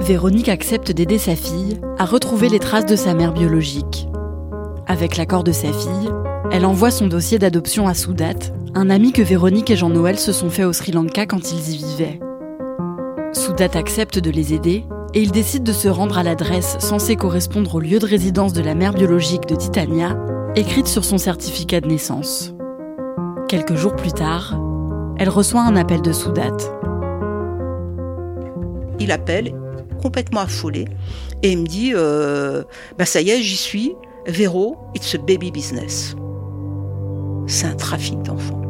Véronique 0.00 0.48
accepte 0.48 0.92
d'aider 0.92 1.18
sa 1.18 1.36
fille 1.36 1.78
à 1.98 2.06
retrouver 2.06 2.48
les 2.48 2.58
traces 2.58 2.86
de 2.86 2.96
sa 2.96 3.12
mère 3.12 3.34
biologique. 3.34 4.08
Avec 4.86 5.18
l'accord 5.18 5.44
de 5.44 5.52
sa 5.52 5.72
fille, 5.72 6.10
elle 6.50 6.64
envoie 6.64 6.90
son 6.90 7.06
dossier 7.06 7.38
d'adoption 7.38 7.86
à 7.86 7.92
Soudat, 7.92 8.34
un 8.74 8.88
ami 8.88 9.12
que 9.12 9.20
Véronique 9.20 9.70
et 9.70 9.76
Jean-Noël 9.76 10.18
se 10.18 10.32
sont 10.32 10.48
fait 10.48 10.64
au 10.64 10.72
Sri 10.72 10.92
Lanka 10.92 11.26
quand 11.26 11.52
ils 11.52 11.74
y 11.74 11.76
vivaient. 11.76 12.20
Soudat 13.34 13.68
accepte 13.74 14.18
de 14.18 14.30
les 14.30 14.54
aider 14.54 14.84
et 15.12 15.20
ils 15.20 15.32
décident 15.32 15.64
de 15.64 15.72
se 15.72 15.88
rendre 15.88 16.16
à 16.16 16.22
l'adresse 16.22 16.76
censée 16.80 17.16
correspondre 17.16 17.74
au 17.74 17.80
lieu 17.80 17.98
de 17.98 18.06
résidence 18.06 18.54
de 18.54 18.62
la 18.62 18.74
mère 18.74 18.94
biologique 18.94 19.46
de 19.46 19.54
Titania, 19.54 20.16
écrite 20.56 20.86
sur 20.86 21.04
son 21.04 21.18
certificat 21.18 21.82
de 21.82 21.88
naissance. 21.88 22.54
Quelques 23.48 23.76
jours 23.76 23.96
plus 23.96 24.12
tard, 24.12 24.58
elle 25.18 25.28
reçoit 25.28 25.62
un 25.62 25.76
appel 25.76 26.00
de 26.00 26.12
Soudat. 26.12 26.56
Il 28.98 29.12
appelle, 29.12 29.54
complètement 30.00 30.40
affolé, 30.40 30.86
et 31.42 31.52
il 31.52 31.58
me 31.58 31.66
dit 31.66 31.92
euh, 31.94 32.64
bah 32.98 33.06
Ça 33.06 33.20
y 33.20 33.30
est, 33.30 33.42
j'y 33.42 33.56
suis, 33.56 33.94
Véro, 34.26 34.76
it's 34.94 35.14
a 35.14 35.18
baby 35.18 35.50
business. 35.50 36.14
C'est 37.46 37.66
un 37.66 37.74
trafic 37.74 38.22
d'enfants. 38.22 38.60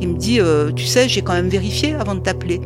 Il 0.00 0.08
me 0.08 0.16
dit, 0.16 0.40
euh, 0.40 0.72
tu 0.72 0.86
sais, 0.86 1.08
j'ai 1.08 1.20
quand 1.20 1.34
même 1.34 1.50
vérifié 1.50 1.92
avant 1.94 2.14
de 2.14 2.20
t'appeler. 2.20 2.60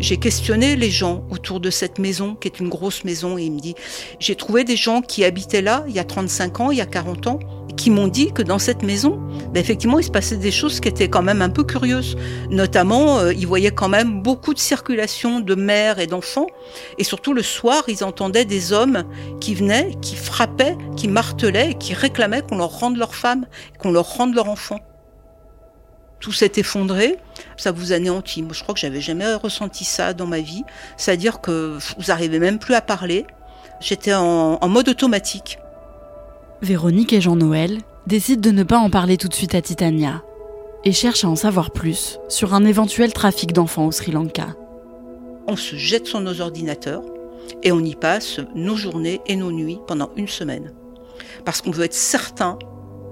J'ai 0.00 0.16
questionné 0.16 0.74
les 0.74 0.90
gens 0.90 1.22
autour 1.30 1.60
de 1.60 1.68
cette 1.68 1.98
maison, 1.98 2.34
qui 2.34 2.48
est 2.48 2.60
une 2.60 2.70
grosse 2.70 3.04
maison, 3.04 3.36
et 3.36 3.44
il 3.44 3.52
me 3.52 3.60
dit, 3.60 3.74
j'ai 4.18 4.34
trouvé 4.34 4.64
des 4.64 4.76
gens 4.76 5.02
qui 5.02 5.24
habitaient 5.24 5.60
là 5.60 5.84
il 5.86 5.94
y 5.94 5.98
a 5.98 6.04
35 6.04 6.60
ans, 6.60 6.70
il 6.70 6.78
y 6.78 6.80
a 6.80 6.86
40 6.86 7.26
ans, 7.26 7.38
qui 7.78 7.90
m'ont 7.90 8.08
dit 8.08 8.32
que 8.32 8.42
dans 8.42 8.58
cette 8.58 8.82
maison, 8.82 9.18
ben 9.54 9.60
effectivement, 9.60 9.98
il 9.98 10.04
se 10.04 10.10
passait 10.10 10.36
des 10.36 10.50
choses 10.50 10.80
qui 10.80 10.88
étaient 10.88 11.08
quand 11.08 11.22
même 11.22 11.40
un 11.40 11.48
peu 11.48 11.62
curieuses. 11.64 12.16
Notamment, 12.50 13.20
euh, 13.20 13.32
ils 13.32 13.46
voyaient 13.46 13.70
quand 13.70 13.88
même 13.88 14.20
beaucoup 14.20 14.52
de 14.52 14.58
circulation 14.58 15.40
de 15.40 15.54
mères 15.54 16.00
et 16.00 16.08
d'enfants. 16.08 16.48
Et 16.98 17.04
surtout, 17.04 17.32
le 17.32 17.42
soir, 17.42 17.84
ils 17.86 18.02
entendaient 18.04 18.44
des 18.44 18.72
hommes 18.72 19.04
qui 19.40 19.54
venaient, 19.54 19.92
qui 20.02 20.16
frappaient, 20.16 20.76
qui 20.96 21.08
martelaient 21.08 21.76
qui 21.78 21.94
réclamaient 21.94 22.42
qu'on 22.42 22.58
leur 22.58 22.80
rende 22.80 22.96
leur 22.96 23.14
femme, 23.14 23.46
qu'on 23.78 23.92
leur 23.92 24.16
rende 24.16 24.34
leur 24.34 24.48
enfant 24.48 24.80
tout 26.20 26.32
s'est 26.32 26.50
effondré, 26.56 27.16
ça 27.56 27.70
vous 27.70 27.92
anéantit. 27.92 28.42
Moi, 28.42 28.52
je 28.52 28.64
crois 28.64 28.74
que 28.74 28.80
j'avais 28.80 29.00
jamais 29.00 29.34
ressenti 29.34 29.84
ça 29.84 30.14
dans 30.14 30.26
ma 30.26 30.40
vie. 30.40 30.64
C'est-à-dire 30.96 31.40
que 31.40 31.78
vous 31.96 32.10
arrivez 32.10 32.40
même 32.40 32.58
plus 32.58 32.74
à 32.74 32.80
parler. 32.80 33.24
J'étais 33.80 34.14
en, 34.14 34.58
en, 34.60 34.68
mode 34.68 34.88
automatique. 34.88 35.60
Véronique 36.60 37.12
et 37.12 37.20
Jean-Noël 37.20 37.78
décident 38.08 38.40
de 38.40 38.50
ne 38.50 38.64
pas 38.64 38.78
en 38.78 38.90
parler 38.90 39.16
tout 39.16 39.28
de 39.28 39.34
suite 39.34 39.54
à 39.54 39.62
Titania 39.62 40.24
et 40.84 40.90
cherchent 40.92 41.24
à 41.24 41.28
en 41.28 41.36
savoir 41.36 41.70
plus 41.70 42.18
sur 42.28 42.52
un 42.52 42.64
éventuel 42.64 43.12
trafic 43.12 43.52
d'enfants 43.52 43.86
au 43.86 43.92
Sri 43.92 44.10
Lanka. 44.10 44.56
On 45.46 45.54
se 45.54 45.76
jette 45.76 46.06
sur 46.06 46.20
nos 46.20 46.40
ordinateurs 46.40 47.02
et 47.62 47.70
on 47.70 47.78
y 47.80 47.94
passe 47.94 48.40
nos 48.56 48.74
journées 48.74 49.20
et 49.26 49.36
nos 49.36 49.52
nuits 49.52 49.78
pendant 49.86 50.10
une 50.16 50.26
semaine. 50.26 50.72
Parce 51.44 51.62
qu'on 51.62 51.70
veut 51.70 51.84
être 51.84 51.94
certain 51.94 52.58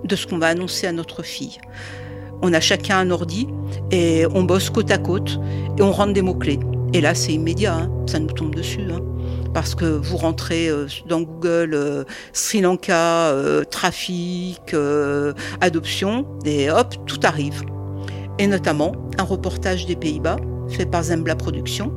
de 0.04 0.16
ce 0.16 0.26
qu'on 0.26 0.38
va 0.38 0.48
annoncer 0.48 0.88
à 0.88 0.92
notre 0.92 1.22
fille. 1.22 1.58
On 2.42 2.52
a 2.52 2.60
chacun 2.60 2.98
un 2.98 3.10
ordi 3.10 3.46
et 3.92 4.26
on 4.34 4.42
bosse 4.42 4.70
côte 4.70 4.90
à 4.90 4.98
côte 4.98 5.38
et 5.78 5.82
on 5.82 5.92
rentre 5.92 6.12
des 6.12 6.22
mots-clés. 6.22 6.58
Et 6.92 7.00
là, 7.00 7.14
c'est 7.14 7.32
immédiat, 7.32 7.76
hein. 7.76 7.90
ça 8.06 8.18
nous 8.18 8.32
tombe 8.32 8.54
dessus. 8.54 8.80
Hein. 8.90 9.00
Parce 9.54 9.74
que 9.74 9.84
vous 9.84 10.16
rentrez 10.16 10.68
euh, 10.68 10.86
dans 11.06 11.20
Google 11.20 11.74
euh, 11.74 12.04
Sri 12.32 12.60
Lanka, 12.60 13.28
euh, 13.28 13.64
trafic, 13.64 14.74
adoption, 15.60 16.26
et 16.44 16.70
hop, 16.70 16.94
tout 17.06 17.20
arrive. 17.22 17.62
Et 18.38 18.46
notamment 18.46 18.92
un 19.18 19.22
reportage 19.22 19.86
des 19.86 19.96
Pays-Bas 19.96 20.36
fait 20.68 20.86
par 20.86 21.04
Zembla 21.04 21.36
Productions, 21.36 21.92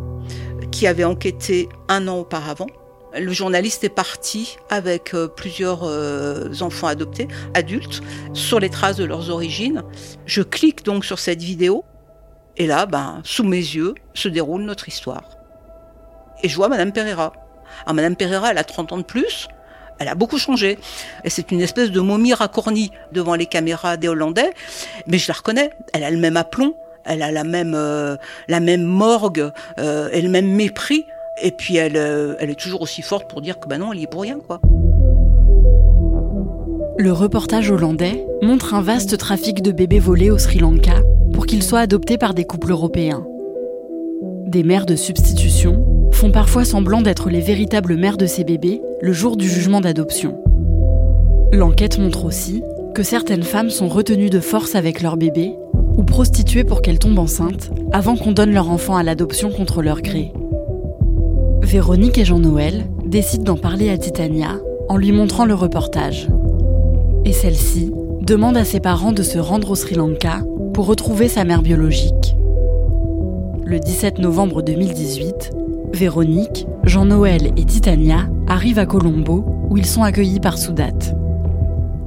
qui 0.71 0.87
avait 0.87 1.03
enquêté 1.03 1.67
un 1.87 2.07
an 2.07 2.19
auparavant 2.19 2.67
le 3.19 3.33
journaliste 3.33 3.83
est 3.83 3.89
parti 3.89 4.57
avec 4.69 5.15
plusieurs 5.35 5.81
enfants 6.61 6.85
adoptés, 6.85 7.27
adultes, 7.55 8.03
sur 8.33 8.59
les 8.59 8.69
traces 8.69 8.97
de 8.97 9.03
leurs 9.03 9.31
origines. 9.31 9.81
Je 10.27 10.43
clique 10.43 10.85
donc 10.85 11.03
sur 11.03 11.17
cette 11.17 11.41
vidéo 11.41 11.83
et 12.59 12.67
là, 12.67 12.85
ben, 12.85 13.21
sous 13.23 13.45
mes 13.45 13.57
yeux, 13.57 13.95
se 14.13 14.27
déroule 14.27 14.63
notre 14.63 14.89
histoire. 14.89 15.38
Et 16.43 16.49
je 16.49 16.55
vois 16.55 16.69
Madame 16.69 16.91
Pereira. 16.91 17.33
Alors 17.85 17.95
Madame 17.95 18.15
Pereira, 18.15 18.51
elle 18.51 18.57
a 18.57 18.63
30 18.63 18.93
ans 18.93 18.97
de 18.97 19.03
plus, 19.03 19.47
elle 19.99 20.07
a 20.07 20.15
beaucoup 20.15 20.37
changé. 20.37 20.77
Et 21.23 21.29
c'est 21.29 21.51
une 21.51 21.61
espèce 21.61 21.91
de 21.91 21.99
momie 21.99 22.33
racornie 22.33 22.91
devant 23.11 23.35
les 23.35 23.45
caméras 23.45 23.97
des 23.97 24.07
Hollandais, 24.07 24.51
mais 25.07 25.17
je 25.17 25.27
la 25.27 25.33
reconnais. 25.33 25.71
Elle 25.93 26.03
a 26.03 26.11
le 26.11 26.17
même 26.17 26.37
aplomb, 26.37 26.75
elle 27.05 27.21
a 27.21 27.31
la 27.31 27.43
même, 27.43 27.73
euh, 27.75 28.15
la 28.47 28.59
même 28.59 28.83
morgue 28.83 29.51
et 29.77 30.21
le 30.21 30.29
même 30.29 30.47
mépris 30.47 31.05
et 31.41 31.51
puis 31.51 31.77
elle, 31.77 31.95
euh, 31.95 32.35
elle 32.39 32.49
est 32.49 32.59
toujours 32.59 32.81
aussi 32.81 33.01
forte 33.01 33.29
pour 33.29 33.41
dire 33.41 33.59
que 33.59 33.67
bah 33.67 33.77
non, 33.77 33.93
elle 33.93 33.99
y 33.99 34.03
est 34.03 34.07
pour 34.07 34.21
rien, 34.21 34.39
quoi. 34.39 34.59
Le 36.97 37.13
reportage 37.13 37.71
hollandais 37.71 38.25
montre 38.41 38.73
un 38.73 38.81
vaste 38.81 39.17
trafic 39.17 39.61
de 39.61 39.71
bébés 39.71 39.99
volés 39.99 40.31
au 40.31 40.37
Sri 40.37 40.59
Lanka 40.59 40.95
pour 41.33 41.45
qu'ils 41.45 41.63
soient 41.63 41.79
adoptés 41.79 42.17
par 42.17 42.33
des 42.33 42.43
couples 42.43 42.71
européens. 42.71 43.25
Des 44.47 44.63
mères 44.63 44.85
de 44.85 44.95
substitution 44.95 45.85
font 46.19 46.31
parfois 46.31 46.65
semblant 46.65 47.01
d'être 47.01 47.29
les 47.29 47.39
véritables 47.39 47.95
mères 47.95 48.17
de 48.17 48.25
ces 48.25 48.43
bébés 48.43 48.81
le 48.99 49.13
jour 49.13 49.37
du 49.37 49.47
jugement 49.47 49.79
d'adoption. 49.79 50.43
L'enquête 51.53 51.97
montre 51.97 52.25
aussi 52.25 52.61
que 52.93 53.03
certaines 53.03 53.43
femmes 53.43 53.69
sont 53.69 53.87
retenues 53.87 54.29
de 54.29 54.41
force 54.41 54.75
avec 54.75 55.01
leur 55.01 55.15
bébé 55.15 55.53
ou 55.95 56.03
prostituées 56.03 56.65
pour 56.65 56.81
qu'elles 56.81 56.99
tombent 56.99 57.19
enceintes 57.19 57.71
avant 57.93 58.17
qu'on 58.17 58.33
donne 58.33 58.51
leur 58.51 58.69
enfant 58.69 58.97
à 58.97 59.03
l'adoption 59.03 59.49
contre 59.49 59.81
leur 59.81 60.01
gré. 60.01 60.33
Véronique 61.61 62.17
et 62.17 62.25
Jean-Noël 62.25 62.87
décident 63.05 63.53
d'en 63.53 63.57
parler 63.57 63.89
à 63.89 63.97
Titania 63.97 64.57
en 64.89 64.97
lui 64.97 65.13
montrant 65.13 65.45
le 65.45 65.53
reportage. 65.53 66.27
Et 67.23 67.31
celle-ci 67.31 67.93
demande 68.23 68.57
à 68.57 68.65
ses 68.65 68.81
parents 68.81 69.13
de 69.13 69.23
se 69.23 69.39
rendre 69.39 69.71
au 69.71 69.75
Sri 69.75 69.95
Lanka 69.95 70.41
pour 70.73 70.85
retrouver 70.85 71.29
sa 71.29 71.45
mère 71.45 71.61
biologique. 71.61 72.35
Le 73.63 73.79
17 73.79 74.19
novembre 74.19 74.61
2018, 74.63 75.51
Véronique, 75.93 76.65
Jean-Noël 76.83 77.51
et 77.57 77.65
Titania 77.65 78.29
arrivent 78.47 78.79
à 78.79 78.85
Colombo, 78.85 79.45
où 79.69 79.77
ils 79.77 79.85
sont 79.85 80.03
accueillis 80.03 80.39
par 80.39 80.57
Soudat. 80.57 80.93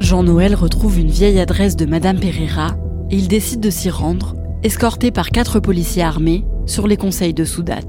Jean-Noël 0.01 0.55
retrouve 0.55 0.99
une 0.99 1.11
vieille 1.11 1.39
adresse 1.39 1.77
de 1.77 1.87
Madame 1.87 2.19
Pereira 2.19 2.77
et 3.11 3.17
il 3.17 3.29
décide 3.29 3.61
de 3.61 3.71
s'y 3.71 3.91
rendre, 3.91 4.35
escorté 4.63 5.11
par 5.11 5.31
quatre 5.31 5.61
policiers 5.61 6.03
armés 6.03 6.45
sur 6.67 6.87
les 6.89 6.97
conseils 6.97 7.35
de 7.35 7.45
Soudat. 7.45 7.81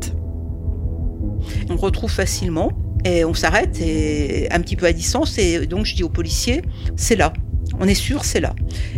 On 1.69 1.77
retrouve 1.77 2.12
facilement 2.12 2.71
et 3.05 3.25
on 3.25 3.33
s'arrête 3.33 3.77
un 4.51 4.59
petit 4.59 4.75
peu 4.75 4.85
à 4.85 4.93
distance 4.93 5.38
et 5.38 5.65
donc 5.65 5.85
je 5.85 5.95
dis 5.95 6.03
aux 6.03 6.09
policiers, 6.09 6.62
c'est 6.95 7.15
là. 7.15 7.33
On 7.79 7.88
est 7.88 7.95
sûr, 7.95 8.25
c'est 8.25 8.39
là. 8.39 8.53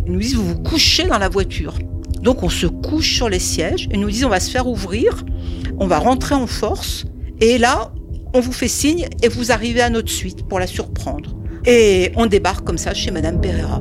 Ils 0.06 0.12
nous 0.12 0.20
disent, 0.20 0.34
vous 0.34 0.46
vous 0.46 0.58
couchez 0.58 1.04
dans 1.04 1.18
la 1.18 1.28
voiture. 1.28 1.74
Donc 2.22 2.42
on 2.42 2.48
se 2.48 2.66
couche 2.66 3.14
sur 3.14 3.28
les 3.28 3.38
sièges 3.38 3.88
et 3.90 3.96
nous 3.96 4.10
disent, 4.10 4.24
on 4.24 4.30
va 4.30 4.40
se 4.40 4.50
faire 4.50 4.66
ouvrir, 4.66 5.24
on 5.78 5.86
va 5.86 5.98
rentrer 5.98 6.34
en 6.34 6.46
force 6.46 7.04
et 7.40 7.58
là, 7.58 7.92
on 8.32 8.40
vous 8.40 8.52
fait 8.52 8.68
signe 8.68 9.08
et 9.22 9.28
vous 9.28 9.52
arrivez 9.52 9.82
à 9.82 9.90
notre 9.90 10.10
suite 10.10 10.46
pour 10.48 10.58
la 10.58 10.66
surprendre. 10.66 11.36
Et 11.64 12.12
on 12.16 12.26
débarque 12.26 12.64
comme 12.64 12.78
ça 12.78 12.94
chez 12.94 13.10
Madame 13.10 13.40
Pereira. 13.40 13.80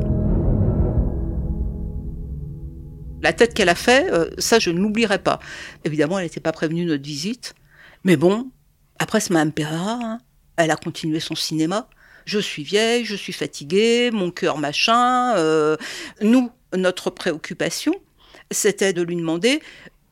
La 3.22 3.34
tête 3.34 3.54
qu'elle 3.54 3.70
a 3.70 3.76
fait, 3.76 4.12
euh, 4.12 4.30
ça 4.38 4.60
je 4.60 4.70
ne 4.70 4.80
l'oublierai 4.80 5.20
pas. 5.20 5.40
Évidemment, 5.84 6.20
elle 6.20 6.26
n'était 6.26 6.40
pas 6.40 6.52
prévenue 6.52 6.86
de 6.86 6.92
notre 6.92 7.04
visite. 7.04 7.56
Mais 8.04 8.18
bon, 8.18 8.52
après 9.00 9.20
c'est 9.20 9.32
Madame 9.32 9.52
Pereira, 9.52 10.00
hein. 10.02 10.20
elle 10.58 10.72
a 10.72 10.76
continué 10.76 11.20
son 11.20 11.36
cinéma. 11.36 11.88
Je 12.26 12.40
suis 12.40 12.64
vieille, 12.64 13.06
je 13.06 13.16
suis 13.16 13.34
fatiguée, 13.34 14.10
mon 14.12 14.32
cœur 14.32 14.58
machin. 14.58 15.36
Euh, 15.38 15.78
nous, 16.22 16.52
notre 16.76 17.10
préoccupation, 17.10 17.94
c'était 18.52 18.94
de 18.94 19.02
lui 19.02 19.16
demander 19.16 19.62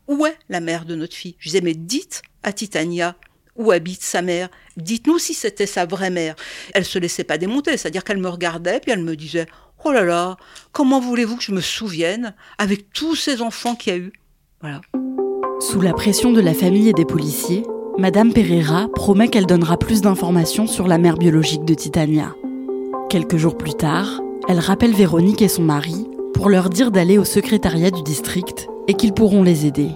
où 0.07 0.25
est 0.25 0.37
la 0.49 0.59
mère 0.59 0.85
de 0.85 0.95
notre 0.95 1.15
fille? 1.15 1.35
Je 1.39 1.49
disais, 1.49 1.61
mais 1.61 1.73
dites 1.73 2.21
à 2.43 2.53
Titania 2.53 3.15
où 3.55 3.71
habite 3.71 4.01
sa 4.01 4.21
mère. 4.21 4.49
Dites-nous 4.77 5.19
si 5.19 5.33
c'était 5.33 5.65
sa 5.65 5.85
vraie 5.85 6.09
mère. 6.09 6.35
Elle 6.73 6.85
se 6.85 6.99
laissait 6.99 7.23
pas 7.23 7.37
démonter, 7.37 7.77
c'est-à-dire 7.77 8.03
qu'elle 8.03 8.17
me 8.17 8.29
regardait 8.29 8.79
puis 8.79 8.91
elle 8.91 9.03
me 9.03 9.15
disait 9.15 9.45
Oh 9.85 9.91
là 9.91 10.03
là, 10.03 10.37
comment 10.71 10.99
voulez-vous 10.99 11.37
que 11.37 11.43
je 11.43 11.51
me 11.51 11.61
souvienne 11.61 12.33
avec 12.57 12.91
tous 12.93 13.15
ces 13.15 13.41
enfants 13.41 13.75
qu'il 13.75 13.93
y 13.93 13.95
a 13.95 13.99
eu? 13.99 14.13
Voilà. 14.61 14.81
Sous 15.59 15.81
la 15.81 15.93
pression 15.93 16.31
de 16.31 16.41
la 16.41 16.53
famille 16.53 16.89
et 16.89 16.93
des 16.93 17.05
policiers, 17.05 17.63
Madame 17.97 18.33
Pereira 18.33 18.87
promet 18.95 19.27
qu'elle 19.27 19.45
donnera 19.45 19.77
plus 19.77 20.01
d'informations 20.01 20.67
sur 20.67 20.87
la 20.87 20.97
mère 20.97 21.17
biologique 21.17 21.65
de 21.65 21.73
Titania. 21.73 22.33
Quelques 23.09 23.37
jours 23.37 23.57
plus 23.57 23.75
tard, 23.75 24.21
elle 24.49 24.59
rappelle 24.59 24.93
Véronique 24.93 25.41
et 25.41 25.47
son 25.47 25.63
mari 25.63 26.07
pour 26.33 26.49
leur 26.49 26.69
dire 26.69 26.89
d'aller 26.89 27.17
au 27.17 27.23
secrétariat 27.23 27.91
du 27.91 28.01
district 28.01 28.67
et 28.87 28.93
qu'ils 28.93 29.13
pourront 29.13 29.43
les 29.43 29.65
aider. 29.65 29.89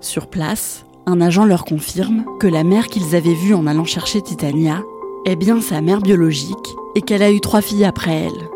Sur 0.00 0.26
place, 0.26 0.84
un 1.06 1.20
agent 1.20 1.44
leur 1.44 1.64
confirme 1.64 2.24
que 2.38 2.46
la 2.46 2.64
mère 2.64 2.88
qu'ils 2.88 3.14
avaient 3.16 3.34
vue 3.34 3.54
en 3.54 3.66
allant 3.66 3.84
chercher 3.84 4.22
Titania 4.22 4.82
est 5.24 5.36
bien 5.36 5.60
sa 5.60 5.80
mère 5.80 6.00
biologique 6.00 6.76
et 6.94 7.02
qu'elle 7.02 7.22
a 7.22 7.30
eu 7.30 7.40
trois 7.40 7.60
filles 7.60 7.84
après 7.84 8.14
elle. 8.14 8.48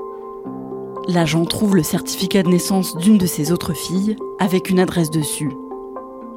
L'agent 1.08 1.44
trouve 1.44 1.76
le 1.76 1.82
certificat 1.82 2.42
de 2.42 2.48
naissance 2.48 2.96
d'une 2.96 3.18
de 3.18 3.26
ses 3.26 3.52
autres 3.52 3.74
filles 3.74 4.16
avec 4.40 4.70
une 4.70 4.80
adresse 4.80 5.10
dessus. 5.10 5.52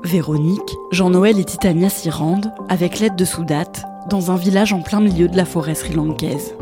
Véronique, 0.03 0.77
Jean-Noël 0.91 1.39
et 1.39 1.45
Titania 1.45 1.89
s'y 1.89 2.09
rendent 2.09 2.53
avec 2.69 2.99
l'aide 2.99 3.15
de 3.15 3.25
Soudat 3.25 3.71
dans 4.09 4.31
un 4.31 4.35
village 4.35 4.73
en 4.73 4.81
plein 4.81 5.01
milieu 5.01 5.27
de 5.27 5.35
la 5.35 5.45
forêt 5.45 5.75
sri-lankaise. 5.75 6.55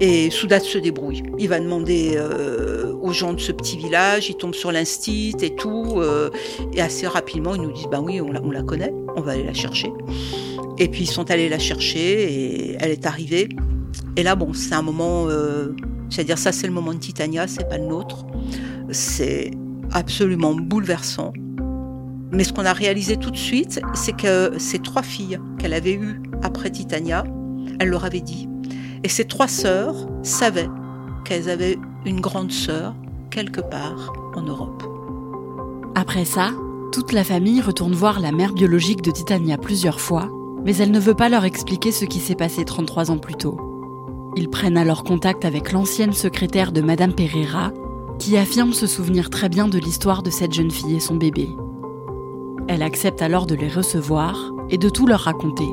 Et 0.00 0.30
Soudat 0.30 0.60
se 0.60 0.78
débrouille. 0.78 1.22
Il 1.38 1.48
va 1.48 1.58
demander 1.58 2.12
euh, 2.14 2.92
aux 3.02 3.12
gens 3.12 3.32
de 3.32 3.40
ce 3.40 3.50
petit 3.50 3.76
village, 3.76 4.28
il 4.28 4.36
tombe 4.36 4.54
sur 4.54 4.70
l'instit 4.70 5.34
et 5.42 5.54
tout. 5.56 5.94
Euh, 5.96 6.30
et 6.72 6.80
assez 6.80 7.06
rapidement, 7.06 7.54
ils 7.54 7.62
nous 7.62 7.72
disent 7.72 7.88
Ben 7.90 8.00
oui, 8.00 8.20
on 8.20 8.30
la, 8.30 8.40
on 8.42 8.50
la 8.50 8.62
connaît, 8.62 8.94
on 9.16 9.20
va 9.20 9.32
aller 9.32 9.44
la 9.44 9.54
chercher. 9.54 9.92
Et 10.78 10.88
puis 10.88 11.02
ils 11.02 11.10
sont 11.10 11.30
allés 11.30 11.48
la 11.48 11.58
chercher 11.58 12.32
et 12.32 12.76
elle 12.78 12.92
est 12.92 13.06
arrivée. 13.06 13.48
Et 14.16 14.22
là, 14.22 14.36
bon, 14.36 14.52
c'est 14.52 14.74
un 14.74 14.82
moment. 14.82 15.28
Euh, 15.28 15.74
c'est-à-dire, 16.10 16.38
ça, 16.38 16.52
c'est 16.52 16.66
le 16.66 16.72
moment 16.72 16.94
de 16.94 16.98
Titania, 16.98 17.46
c'est 17.46 17.68
pas 17.68 17.78
le 17.78 17.86
nôtre. 17.86 18.24
C'est 18.90 19.50
absolument 19.92 20.54
bouleversant. 20.54 21.32
Mais 22.30 22.44
ce 22.44 22.52
qu'on 22.52 22.64
a 22.64 22.72
réalisé 22.72 23.16
tout 23.16 23.30
de 23.30 23.36
suite, 23.36 23.80
c'est 23.94 24.16
que 24.16 24.52
ces 24.58 24.78
trois 24.78 25.02
filles 25.02 25.38
qu'elle 25.58 25.72
avait 25.72 25.94
eues 25.94 26.20
après 26.42 26.70
Titania, 26.70 27.24
elle 27.80 27.88
leur 27.88 28.04
avait 28.04 28.20
dit. 28.20 28.48
Et 29.08 29.10
ces 29.10 29.24
trois 29.24 29.48
sœurs 29.48 29.94
savaient 30.22 30.68
qu'elles 31.24 31.48
avaient 31.48 31.78
une 32.04 32.20
grande 32.20 32.52
sœur 32.52 32.94
quelque 33.30 33.62
part 33.62 34.12
en 34.36 34.42
Europe. 34.42 34.82
Après 35.94 36.26
ça, 36.26 36.50
toute 36.92 37.12
la 37.12 37.24
famille 37.24 37.62
retourne 37.62 37.94
voir 37.94 38.20
la 38.20 38.32
mère 38.32 38.52
biologique 38.52 39.00
de 39.00 39.10
Titania 39.10 39.56
plusieurs 39.56 39.98
fois, 39.98 40.30
mais 40.62 40.76
elle 40.76 40.90
ne 40.90 41.00
veut 41.00 41.14
pas 41.14 41.30
leur 41.30 41.46
expliquer 41.46 41.90
ce 41.90 42.04
qui 42.04 42.20
s'est 42.20 42.34
passé 42.34 42.66
33 42.66 43.10
ans 43.10 43.16
plus 43.16 43.36
tôt. 43.36 43.58
Ils 44.36 44.50
prennent 44.50 44.76
alors 44.76 45.04
contact 45.04 45.46
avec 45.46 45.72
l'ancienne 45.72 46.12
secrétaire 46.12 46.70
de 46.70 46.82
Madame 46.82 47.14
Pereira, 47.14 47.72
qui 48.18 48.36
affirme 48.36 48.74
se 48.74 48.86
souvenir 48.86 49.30
très 49.30 49.48
bien 49.48 49.68
de 49.68 49.78
l'histoire 49.78 50.22
de 50.22 50.28
cette 50.28 50.52
jeune 50.52 50.70
fille 50.70 50.96
et 50.96 51.00
son 51.00 51.16
bébé. 51.16 51.48
Elle 52.68 52.82
accepte 52.82 53.22
alors 53.22 53.46
de 53.46 53.54
les 53.54 53.70
recevoir 53.70 54.52
et 54.68 54.76
de 54.76 54.90
tout 54.90 55.06
leur 55.06 55.20
raconter. 55.20 55.70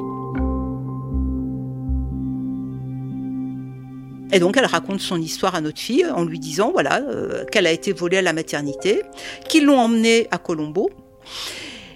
Et 4.32 4.40
donc 4.40 4.58
elle 4.58 4.66
raconte 4.66 5.02
son 5.02 5.22
histoire 5.22 5.56
à 5.56 5.62
notre 5.62 5.80
fille 5.80 6.06
en 6.06 6.24
lui 6.24 6.40
disant 6.40 6.72
voilà 6.72 7.02
euh, 7.02 7.46
qu'elle 7.46 7.68
a 7.68 7.72
été 7.72 7.94
volée 7.94 8.18
à 8.18 8.22
la 8.22 8.34
maternité, 8.34 9.02
qu'ils 9.48 9.66
l'ont 9.66 9.80
emmenée 9.80 10.28
à 10.32 10.38
Colombo. 10.38 10.90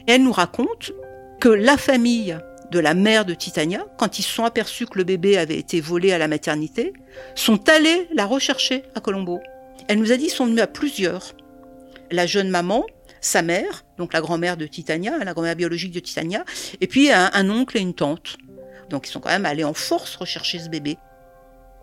Et 0.08 0.14
elle 0.14 0.24
nous 0.24 0.32
raconte 0.32 0.92
que 1.40 1.50
la 1.50 1.78
famille 1.78 2.38
de 2.72 2.80
la 2.80 2.94
mère 2.94 3.26
de 3.26 3.34
Titania, 3.34 3.86
quand 3.98 4.20
ils 4.20 4.24
se 4.24 4.32
sont 4.32 4.44
aperçus 4.44 4.86
que 4.86 4.98
le 4.98 5.04
bébé 5.04 5.38
avait 5.38 5.58
été 5.58 5.82
volé 5.82 6.12
à 6.12 6.18
la 6.18 6.28
maternité, 6.28 6.94
sont 7.36 7.68
allés 7.70 8.08
la 8.14 8.26
rechercher 8.26 8.84
à 8.96 9.00
Colombo. 9.00 9.40
Elle 9.88 10.00
nous 10.00 10.12
a 10.12 10.18
dit 10.18 10.26
qu'ils 10.26 10.34
sont 10.34 10.46
venus 10.46 10.62
à 10.62 10.68
plusieurs. 10.68 11.34
La 12.12 12.28
jeune 12.28 12.50
maman, 12.50 12.86
sa 13.22 13.42
mère, 13.42 13.86
donc 13.98 14.14
la 14.14 14.22
grand-mère 14.22 14.56
de 14.56 14.68
Titania, 14.68 15.18
la 15.24 15.34
grand-mère 15.34 15.56
biologique 15.56 15.92
de 15.92 16.00
Titania, 16.00 16.44
et 16.80 16.88
puis 16.88 17.12
un, 17.12 17.32
un 17.34 17.50
oncle 17.50 17.78
et 17.78 17.82
une 17.82 17.96
tante. 17.96 18.38
Donc 18.90 19.08
ils 19.08 19.12
sont 19.12 19.20
quand 19.20 19.30
même 19.30 19.46
allés 19.46 19.64
en 19.64 19.74
force 19.74 20.16
rechercher 20.16 20.60
ce 20.60 20.70
bébé. 20.70 20.98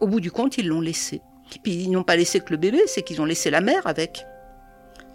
Au 0.00 0.06
bout 0.06 0.20
du 0.20 0.30
compte, 0.30 0.59
ils 0.59 0.66
l'ont 0.66 0.80
laissé. 0.80 1.22
Puis 1.62 1.74
ils 1.74 1.90
n'ont 1.90 2.02
pas 2.02 2.16
laissé 2.16 2.40
que 2.40 2.50
le 2.50 2.56
bébé, 2.56 2.80
c'est 2.87 3.02
qu'ils 3.02 3.20
ont 3.20 3.24
laissé 3.24 3.50
la 3.50 3.61
mère 3.61 3.87
avec. 3.87 4.26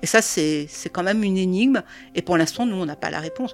Et 0.02 0.08
ça, 0.08 0.22
c'est 0.22 0.67
quand 0.91 1.04
même 1.04 1.24
une 1.24 1.38
énigme. 1.38 1.84
Et 2.15 2.22
pour 2.22 2.38
l'instant, 2.38 2.65
nous, 2.65 2.76
on 2.76 2.86
n'a 2.86 2.96
pas 2.96 3.12
la 3.12 3.20
réponse. 3.20 3.54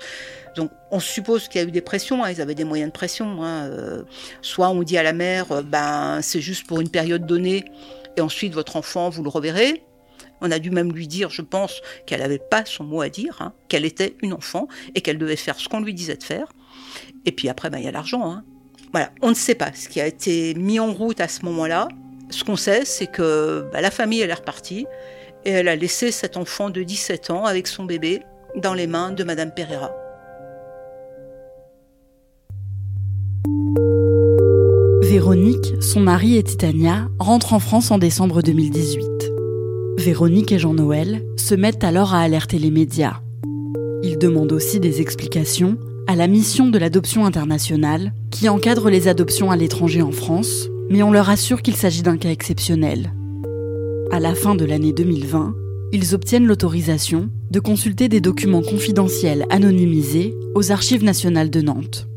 Donc, 0.56 0.72
on 0.92 1.00
suppose 1.00 1.48
qu'il 1.48 1.62
y 1.62 1.64
a 1.64 1.68
eu 1.68 1.72
des 1.72 1.82
pressions. 1.82 2.24
Hein, 2.24 2.32
ils 2.32 2.42
avaient 2.42 2.56
des 2.56 2.64
moyens 2.64 2.90
de 2.90 2.94
pression. 2.94 3.44
Hein, 3.44 3.66
euh, 3.66 4.04
soit 4.42 4.70
on 4.70 4.82
dit 4.84 4.98
à 4.98 5.04
la 5.04 5.14
mère, 5.14 5.52
euh, 5.52 5.62
ben, 5.62 6.22
c'est 6.22 6.40
juste 6.40 6.66
pour 6.66 6.80
une 6.80 6.90
période 6.90 7.26
donnée, 7.26 7.66
et 8.16 8.22
ensuite 8.22 8.54
votre 8.54 8.78
enfant, 8.78 9.10
vous 9.10 9.24
le 9.24 9.30
reverrez. 9.30 9.84
On 10.40 10.52
a 10.52 10.60
dû 10.60 10.72
même 10.72 10.94
lui 10.94 11.08
dire, 11.08 11.30
je 11.30 11.42
pense, 11.42 11.82
qu'elle 12.06 12.22
n'avait 12.22 12.40
pas 12.40 12.64
son 12.64 12.84
mot 12.84 13.02
à 13.02 13.10
dire, 13.10 13.38
hein, 13.42 13.54
qu'elle 13.68 13.86
était 13.86 14.16
une 14.22 14.34
enfant 14.34 14.68
et 14.96 15.02
qu'elle 15.02 15.18
devait 15.18 15.36
faire 15.36 15.60
ce 15.60 15.68
qu'on 15.68 15.82
lui 15.82 15.94
disait 15.94 16.16
de 16.16 16.24
faire. 16.24 16.48
Et 17.26 17.32
puis 17.32 17.50
après, 17.50 17.70
ben, 17.70 17.80
il 17.80 17.86
y 17.86 17.88
a 17.88 17.92
l'argent. 17.92 18.42
Voilà, 18.92 19.12
on 19.22 19.30
ne 19.30 19.36
sait 19.36 19.56
pas 19.56 19.72
ce 19.74 19.90
qui 19.90 20.00
a 20.00 20.08
été 20.08 20.54
mis 20.56 20.80
en 20.80 20.94
route 20.94 21.20
à 21.20 21.28
ce 21.28 21.44
moment-là. 21.46 21.88
Ce 22.30 22.44
qu'on 22.44 22.56
sait, 22.56 22.86
c'est 22.86 23.08
que 23.08 23.66
bah, 23.72 23.82
la 23.82 23.92
famille, 23.92 24.22
est 24.22 24.34
repartie 24.34 24.86
et 25.46 25.52
elle 25.52 25.68
a 25.68 25.76
laissé 25.76 26.12
cet 26.12 26.38
enfant 26.38 26.70
de 26.70 26.84
17 26.84 27.30
ans 27.30 27.46
avec 27.46 27.68
son 27.68 27.86
bébé 27.86 28.22
dans 28.56 28.74
les 28.74 28.88
mains 28.88 29.12
de 29.12 29.24
Madame 29.24 29.52
Pereira. 29.54 29.92
Véronique, 35.04 35.74
son 35.82 36.02
mari 36.02 36.38
et 36.38 36.44
Titania 36.44 37.08
rentrent 37.20 37.54
en 37.54 37.60
France 37.60 37.92
en 37.92 37.98
décembre 37.98 38.42
2018. 38.42 39.06
Véronique 39.98 40.52
et 40.52 40.60
Jean-Noël 40.60 41.24
se 41.38 41.56
mettent 41.56 41.84
alors 41.84 42.14
à 42.14 42.22
alerter 42.22 42.60
les 42.60 42.72
médias. 42.72 43.22
Ils 44.04 44.18
demandent 44.18 44.52
aussi 44.52 44.80
des 44.80 45.02
explications 45.02 45.78
à 46.08 46.16
la 46.16 46.28
mission 46.28 46.70
de 46.70 46.78
l'adoption 46.78 47.26
internationale 47.26 48.14
qui 48.32 48.48
encadre 48.48 48.90
les 48.90 49.10
adoptions 49.10 49.52
à 49.52 49.58
l'étranger 49.58 50.02
en 50.02 50.12
France, 50.12 50.70
mais 50.90 51.04
on 51.04 51.12
leur 51.12 51.30
assure 51.30 51.62
qu'il 51.62 51.76
s'agit 51.76 52.02
d'un 52.02 52.18
cas 52.18 52.32
exceptionnel. 52.32 53.12
À 54.12 54.22
la 54.22 54.34
fin 54.34 54.56
de 54.56 54.64
l'année 54.64 54.94
2020, 54.94 55.54
ils 55.92 56.16
obtiennent 56.16 56.46
l'autorisation 56.46 57.30
de 57.52 57.60
consulter 57.60 58.08
des 58.08 58.22
documents 58.22 58.62
confidentiels 58.62 59.46
anonymisés 59.50 60.34
aux 60.56 60.72
Archives 60.72 61.04
nationales 61.04 61.50
de 61.50 61.62
Nantes. 61.62 62.08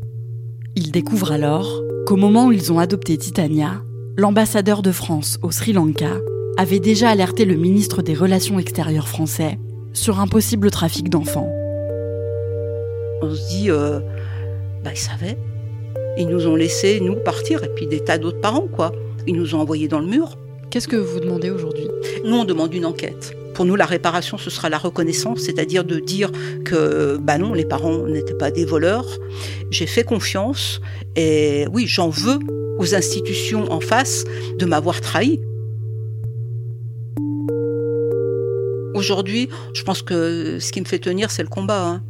Ils 0.77 0.91
découvrent 0.91 1.33
alors 1.33 1.81
qu'au 2.05 2.15
moment 2.15 2.47
où 2.47 2.51
ils 2.53 2.71
ont 2.71 2.79
adopté 2.79 3.17
Titania, 3.17 3.81
l'ambassadeur 4.17 4.81
de 4.81 4.91
France 4.93 5.37
au 5.41 5.51
Sri 5.51 5.73
Lanka 5.73 6.11
avait 6.57 6.79
déjà 6.79 7.09
alerté 7.09 7.43
le 7.43 7.55
ministre 7.55 8.01
des 8.01 8.13
Relations 8.13 8.57
extérieures 8.57 9.09
français 9.09 9.59
sur 9.93 10.21
un 10.21 10.27
possible 10.27 10.71
trafic 10.71 11.09
d'enfants. 11.09 11.51
On 13.21 13.33
se 13.33 13.47
dit, 13.49 13.69
euh, 13.69 13.99
bah 14.83 14.91
ils 14.93 14.97
savaient. 14.97 15.37
Ils 16.17 16.27
nous 16.27 16.47
ont 16.47 16.55
laissé, 16.55 16.99
nous, 16.99 17.15
partir, 17.15 17.63
et 17.63 17.69
puis 17.69 17.87
des 17.87 17.99
tas 17.99 18.17
d'autres 18.17 18.41
parents, 18.41 18.67
quoi. 18.67 18.91
Ils 19.27 19.35
nous 19.35 19.55
ont 19.55 19.59
envoyés 19.59 19.87
dans 19.87 19.99
le 19.99 20.07
mur. 20.07 20.37
Qu'est-ce 20.71 20.87
que 20.87 20.95
vous 20.95 21.19
demandez 21.19 21.49
aujourd'hui? 21.49 21.87
Nous, 22.25 22.35
on 22.35 22.45
demande 22.45 22.73
une 22.73 22.85
enquête 22.85 23.35
Pour 23.53 23.65
nous, 23.65 23.75
la 23.75 23.85
réparation, 23.85 24.37
ce 24.37 24.49
sera 24.49 24.69
la 24.69 24.77
reconnaissance, 24.77 25.41
c'est-à-dire 25.41 25.83
de 25.83 25.99
dire 25.99 26.31
que, 26.65 27.17
bah 27.17 27.37
non, 27.37 27.53
les 27.53 27.65
parents 27.65 28.07
n'étaient 28.07 28.33
pas 28.33 28.51
des 28.51 28.65
voleurs. 28.65 29.05
J'ai 29.69 29.85
fait 29.85 30.03
confiance 30.03 30.81
et 31.15 31.65
oui, 31.71 31.85
j'en 31.87 32.09
veux 32.09 32.39
aux 32.77 32.95
institutions 32.95 33.71
en 33.71 33.81
face 33.81 34.23
de 34.57 34.65
m'avoir 34.65 35.01
trahi. 35.01 35.39
Aujourd'hui, 38.95 39.49
je 39.73 39.83
pense 39.83 40.01
que 40.01 40.57
ce 40.59 40.71
qui 40.71 40.79
me 40.79 40.85
fait 40.85 40.99
tenir, 40.99 41.31
c'est 41.31 41.43
le 41.43 41.49
combat. 41.49 41.85
Hein. 41.85 42.03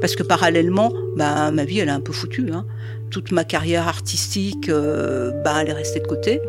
Parce 0.00 0.16
que 0.16 0.22
parallèlement, 0.22 0.92
bah, 1.16 1.50
ma 1.50 1.64
vie, 1.64 1.78
elle 1.78 1.88
est 1.88 1.92
un 1.92 2.00
peu 2.00 2.12
foutue. 2.12 2.50
Hein. 2.52 2.64
Toute 3.10 3.32
ma 3.32 3.44
carrière 3.44 3.88
artistique, 3.88 4.68
euh, 4.68 5.30
bah, 5.42 5.58
elle 5.62 5.68
est 5.68 5.72
restée 5.72 6.00
de 6.00 6.06
côté. 6.06 6.40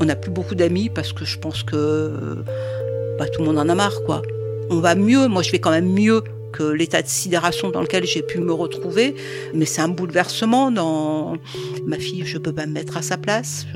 On 0.00 0.04
n'a 0.04 0.16
plus 0.16 0.30
beaucoup 0.30 0.54
d'amis 0.54 0.90
parce 0.90 1.12
que 1.12 1.24
je 1.24 1.38
pense 1.38 1.62
que 1.62 2.12
bah, 3.18 3.26
tout 3.28 3.40
le 3.40 3.46
monde 3.46 3.58
en 3.58 3.68
a 3.68 3.74
marre. 3.74 4.02
quoi. 4.04 4.22
On 4.70 4.80
va 4.80 4.94
mieux, 4.94 5.28
moi 5.28 5.42
je 5.42 5.50
vais 5.50 5.58
quand 5.58 5.70
même 5.70 5.92
mieux 5.92 6.22
que 6.52 6.62
l'état 6.62 7.02
de 7.02 7.08
sidération 7.08 7.70
dans 7.70 7.80
lequel 7.80 8.04
j'ai 8.04 8.22
pu 8.22 8.38
me 8.38 8.52
retrouver. 8.52 9.14
Mais 9.54 9.64
c'est 9.64 9.82
un 9.82 9.88
bouleversement 9.88 10.70
dans 10.70 11.36
ma 11.86 11.98
fille, 11.98 12.24
je 12.24 12.38
peux 12.38 12.52
pas 12.52 12.66
me 12.66 12.72
mettre 12.72 12.96
à 12.96 13.02
sa 13.02 13.16
place. 13.16 13.66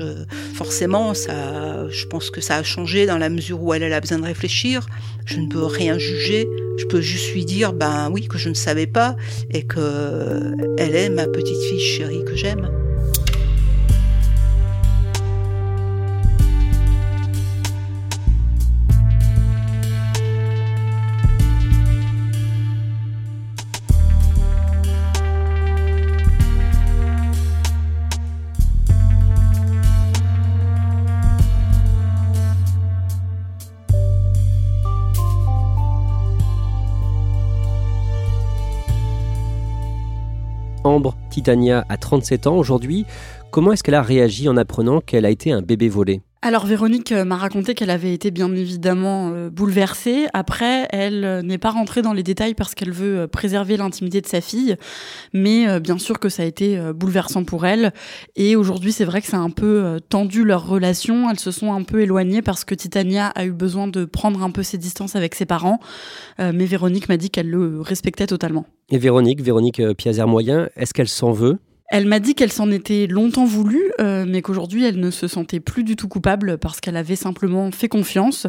forcément, 0.53 1.13
ça, 1.13 1.89
je 1.89 2.05
pense 2.05 2.29
que 2.29 2.41
ça 2.41 2.57
a 2.57 2.63
changé 2.63 3.05
dans 3.05 3.17
la 3.17 3.29
mesure 3.29 3.61
où 3.61 3.73
elle, 3.73 3.83
elle 3.83 3.93
a 3.93 3.99
besoin 3.99 4.19
de 4.19 4.25
réfléchir. 4.25 4.85
Je 5.25 5.37
ne 5.37 5.47
peux 5.47 5.63
rien 5.63 5.97
juger. 5.97 6.47
Je 6.77 6.85
peux 6.85 7.01
juste 7.01 7.33
lui 7.33 7.43
dire, 7.43 7.73
ben 7.73 8.09
oui, 8.11 8.27
que 8.27 8.37
je 8.37 8.49
ne 8.49 8.53
savais 8.53 8.87
pas 8.87 9.15
et 9.51 9.63
que 9.63 10.53
elle 10.77 10.95
est 10.95 11.09
ma 11.09 11.27
petite 11.27 11.61
fille 11.69 11.79
chérie 11.79 12.23
que 12.23 12.35
j'aime. 12.35 12.86
Titania 41.37 41.85
a 41.87 41.97
37 41.97 42.47
ans 42.47 42.57
aujourd'hui. 42.57 43.05
Comment 43.51 43.71
est-ce 43.71 43.83
qu'elle 43.83 43.93
a 43.93 44.01
réagi 44.01 44.49
en 44.49 44.57
apprenant 44.57 45.01
qu'elle 45.01 45.23
a 45.23 45.29
été 45.29 45.51
un 45.51 45.61
bébé 45.61 45.87
volé? 45.87 46.21
Alors 46.43 46.65
Véronique 46.65 47.11
euh, 47.11 47.25
m'a 47.25 47.35
raconté 47.35 47.73
qu'elle 47.73 47.89
avait 47.89 48.13
été 48.13 48.29
bien 48.29 48.53
évidemment 48.53 49.31
euh, 49.33 49.49
bouleversée. 49.49 50.27
Après, 50.33 50.87
elle 50.91 51.25
euh, 51.25 51.41
n'est 51.41 51.57
pas 51.57 51.71
rentrée 51.71 52.03
dans 52.03 52.13
les 52.13 52.21
détails 52.21 52.53
parce 52.53 52.75
qu'elle 52.75 52.91
veut 52.91 53.27
préserver 53.27 53.75
l'intimité 53.75 54.21
de 54.21 54.27
sa 54.27 54.39
fille, 54.39 54.75
mais 55.33 55.79
bien 55.79 55.97
sûr 55.97 56.19
que 56.19 56.29
ça 56.29 56.43
a 56.43 56.45
été 56.45 56.79
bouleversant 56.93 57.43
pour 57.43 57.65
elle. 57.65 57.91
Et 58.35 58.55
aujourd'hui, 58.55 58.91
c'est 58.91 59.05
vrai 59.05 59.21
que 59.21 59.27
ça 59.27 59.37
a 59.37 59.39
un 59.39 59.49
peu 59.49 59.99
tendu 60.09 60.43
leur 60.43 60.67
relation. 60.67 61.29
Elles 61.29 61.39
se 61.39 61.51
sont 61.51 61.73
un 61.73 61.83
peu 61.83 62.01
éloignées 62.01 62.41
parce 62.41 62.63
que 62.65 62.75
Titania 62.75 63.27
a 63.27 63.45
eu 63.45 63.51
besoin 63.51 63.87
de 63.87 64.05
prendre 64.05 64.43
un 64.43 64.51
peu 64.51 64.63
ses 64.63 64.77
distances 64.77 65.15
avec 65.15 65.35
ses 65.35 65.45
parents. 65.45 65.79
mais 66.39 66.65
Véronique 66.65 67.09
m'a 67.09 67.17
dit 67.17 67.29
qu'elle 67.29 67.49
le 67.49 67.81
respectait 67.81 68.27
totalement. 68.27 68.65
Et 68.89 68.97
Véronique, 68.97 69.41
Véronique 69.41 69.81
Piazer-Moyen, 69.97 70.69
est-ce 70.75 70.93
qu'elle 70.93 71.09
s'en 71.09 71.31
veut? 71.31 71.59
Elle 71.89 72.05
m'a 72.05 72.19
dit 72.19 72.35
qu'elle 72.35 72.51
s'en 72.51 72.69
était 72.71 73.07
longtemps 73.07 73.45
voulu, 73.45 73.91
euh, 73.99 74.25
mais 74.27 74.41
qu'aujourd'hui 74.41 74.85
elle 74.85 74.99
ne 74.99 75.11
se 75.11 75.27
sentait 75.27 75.59
plus 75.59 75.83
du 75.83 75.95
tout 75.95 76.07
coupable 76.07 76.57
parce 76.57 76.81
qu'elle 76.81 76.97
avait 76.97 77.15
simplement 77.15 77.71
fait 77.71 77.87
confiance 77.87 78.47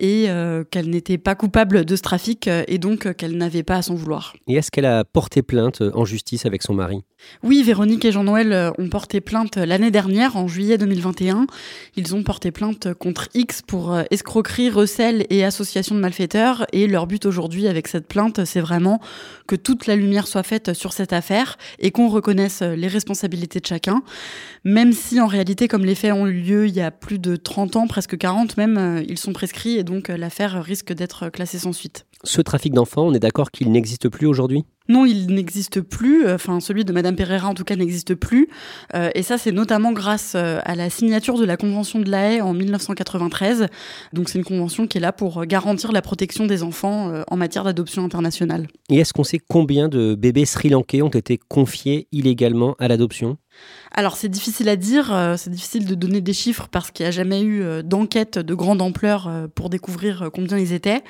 et 0.00 0.28
euh, 0.28 0.64
qu'elle 0.64 0.90
n'était 0.90 1.18
pas 1.18 1.34
coupable 1.34 1.84
de 1.84 1.96
ce 1.96 2.02
trafic 2.02 2.48
euh, 2.48 2.64
et 2.66 2.78
donc 2.78 3.14
qu'elle 3.14 3.36
n'avait 3.36 3.62
pas 3.62 3.76
à 3.76 3.82
s'en 3.82 3.94
vouloir. 3.94 4.34
Et 4.48 4.54
est-ce 4.54 4.70
qu'elle 4.70 4.86
a 4.86 5.04
porté 5.04 5.42
plainte 5.42 5.82
en 5.94 6.04
justice 6.04 6.46
avec 6.46 6.62
son 6.62 6.74
mari? 6.74 7.04
Oui, 7.42 7.62
Véronique 7.62 8.04
et 8.04 8.12
Jean-Noël 8.12 8.72
ont 8.78 8.88
porté 8.88 9.20
plainte 9.20 9.56
l'année 9.56 9.90
dernière, 9.90 10.36
en 10.36 10.48
juillet 10.48 10.78
2021. 10.78 11.46
Ils 11.96 12.14
ont 12.14 12.22
porté 12.22 12.50
plainte 12.50 12.94
contre 12.94 13.28
X 13.34 13.62
pour 13.62 13.96
escroquerie, 14.10 14.70
recel 14.70 15.26
et 15.30 15.44
association 15.44 15.94
de 15.94 16.00
malfaiteurs. 16.00 16.66
Et 16.72 16.86
leur 16.86 17.06
but 17.06 17.26
aujourd'hui 17.26 17.66
avec 17.68 17.88
cette 17.88 18.08
plainte, 18.08 18.44
c'est 18.44 18.60
vraiment 18.60 19.00
que 19.46 19.56
toute 19.56 19.86
la 19.86 19.96
lumière 19.96 20.26
soit 20.26 20.42
faite 20.42 20.74
sur 20.74 20.92
cette 20.92 21.12
affaire 21.12 21.56
et 21.78 21.90
qu'on 21.90 22.08
reconnaisse 22.08 22.62
les 22.62 22.88
responsabilités 22.88 23.60
de 23.60 23.66
chacun, 23.66 24.02
même 24.64 24.92
si 24.92 25.20
en 25.20 25.26
réalité, 25.26 25.68
comme 25.68 25.84
les 25.84 25.94
faits 25.94 26.12
ont 26.12 26.26
eu 26.26 26.32
lieu 26.32 26.66
il 26.66 26.74
y 26.74 26.80
a 26.80 26.90
plus 26.90 27.18
de 27.18 27.36
30 27.36 27.76
ans, 27.76 27.86
presque 27.86 28.16
40 28.16 28.56
même, 28.56 28.78
euh, 28.78 29.02
ils 29.08 29.18
sont 29.18 29.32
prescrits 29.32 29.76
et 29.76 29.84
donc 29.84 30.10
euh, 30.10 30.16
l'affaire 30.16 30.62
risque 30.62 30.92
d'être 30.92 31.28
classée 31.30 31.58
sans 31.58 31.72
suite. 31.72 32.06
Ce 32.24 32.40
trafic 32.40 32.72
d'enfants, 32.72 33.06
on 33.06 33.14
est 33.14 33.18
d'accord 33.20 33.50
qu'il 33.50 33.70
n'existe 33.72 34.08
plus 34.08 34.26
aujourd'hui? 34.26 34.64
Non, 34.90 35.06
il 35.06 35.28
n'existe 35.28 35.80
plus. 35.80 36.28
Enfin, 36.28 36.60
celui 36.60 36.84
de 36.84 36.92
Madame 36.92 37.16
Pereira, 37.16 37.48
en 37.48 37.54
tout 37.54 37.64
cas, 37.64 37.76
n'existe 37.76 38.14
plus. 38.14 38.48
Euh, 38.94 39.08
et 39.14 39.22
ça, 39.22 39.38
c'est 39.38 39.52
notamment 39.52 39.92
grâce 39.92 40.34
à 40.34 40.74
la 40.74 40.90
signature 40.90 41.38
de 41.38 41.44
la 41.44 41.56
Convention 41.56 42.00
de 42.00 42.10
la 42.10 42.32
Haye 42.32 42.40
en 42.40 42.52
1993. 42.52 43.66
Donc, 44.12 44.28
c'est 44.28 44.38
une 44.38 44.44
convention 44.44 44.86
qui 44.86 44.98
est 44.98 45.00
là 45.00 45.12
pour 45.12 45.46
garantir 45.46 45.92
la 45.92 46.02
protection 46.02 46.46
des 46.46 46.62
enfants 46.62 47.22
en 47.26 47.36
matière 47.36 47.64
d'adoption 47.64 48.04
internationale. 48.04 48.66
Et 48.88 48.98
est-ce 48.98 49.12
qu'on 49.12 49.24
sait 49.24 49.40
combien 49.48 49.88
de 49.88 50.14
bébés 50.14 50.44
sri-lankais 50.44 51.02
ont 51.02 51.08
été 51.08 51.38
confiés 51.38 52.08
illégalement 52.12 52.74
à 52.78 52.88
l'adoption? 52.88 53.38
Alors 53.92 54.16
c'est 54.16 54.28
difficile 54.28 54.68
à 54.68 54.76
dire, 54.76 55.12
euh, 55.12 55.36
c'est 55.36 55.50
difficile 55.50 55.84
de 55.84 55.94
donner 55.94 56.20
des 56.20 56.32
chiffres 56.32 56.68
parce 56.70 56.90
qu'il 56.90 57.04
n'y 57.04 57.08
a 57.08 57.10
jamais 57.10 57.42
eu 57.42 57.62
euh, 57.62 57.82
d'enquête 57.82 58.38
de 58.38 58.54
grande 58.54 58.80
ampleur 58.80 59.26
euh, 59.26 59.48
pour 59.52 59.68
découvrir 59.68 60.30
combien 60.32 60.58
ils 60.58 60.72
étaient. 60.72 61.02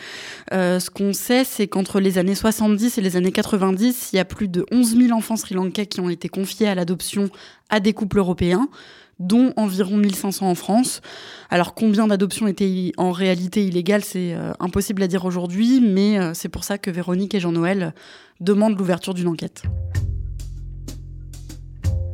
ce 0.51 0.91
qu'on 0.91 1.13
sait, 1.13 1.45
c'est 1.45 1.69
qu'entre 1.69 2.01
les 2.01 2.17
années 2.19 2.35
70 2.35 2.97
et 2.97 3.01
les 3.03 3.17
années 3.17 3.33
90, 3.71 4.11
il 4.13 4.17
y 4.17 4.19
a 4.19 4.25
plus 4.25 4.49
de 4.49 4.67
11 4.73 4.97
000 4.97 5.13
enfants 5.17 5.37
sri-lankais 5.37 5.87
qui 5.87 6.01
ont 6.01 6.11
été 6.11 6.29
confiés 6.29 6.69
à 6.69 6.75
l'adoption 6.75 7.31
à 7.69 7.81
des 7.81 7.93
couples 7.93 8.19
européens 8.19 8.69
dont 9.19 9.53
environ 9.57 9.97
1500 9.97 10.49
en 10.49 10.55
France. 10.55 11.03
Alors 11.51 11.75
combien 11.75 12.07
d'adoptions 12.07 12.47
étaient 12.47 12.93
en 12.97 13.13
réalité 13.13 13.67
illégales, 13.67 14.03
c'est 14.03 14.35
impossible 14.61 15.03
à 15.03 15.09
dire 15.09 15.27
aujourd'hui, 15.27 15.81
mais 15.81 16.33
c'est 16.35 16.49
pour 16.49 16.65
ça 16.65 16.79
que 16.79 16.91
Véronique 16.91 17.35
et 17.35 17.41
Jean-Noël 17.41 17.95
demandent 18.41 18.79
l'ouverture 18.79 19.13
d'une 19.13 19.29
enquête. 19.29 19.63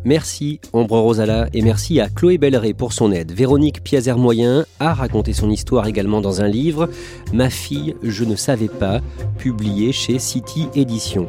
Merci 0.07 0.61
Ombre 0.73 1.01
Rosala 1.01 1.49
et 1.53 1.62
merci 1.62 1.99
à 1.99 2.09
Chloé 2.09 2.38
Belleret 2.38 2.75
pour 2.75 2.92
son 2.92 3.11
aide. 3.11 3.33
Véronique 3.33 3.83
Piazer-Moyen 3.83 4.64
a 4.79 4.95
raconté 4.95 5.33
son 5.33 5.51
histoire 5.51 5.88
également 5.88 6.21
dans 6.21 6.42
un 6.42 6.47
livre, 6.47 6.88
Ma 7.33 7.51
fille, 7.51 7.97
je 8.05 8.23
ne 8.23 8.37
savais 8.37 8.69
pas, 8.69 9.01
publié 9.37 9.90
chez 9.90 10.21
City 10.21 10.69
Éditions. 10.77 11.29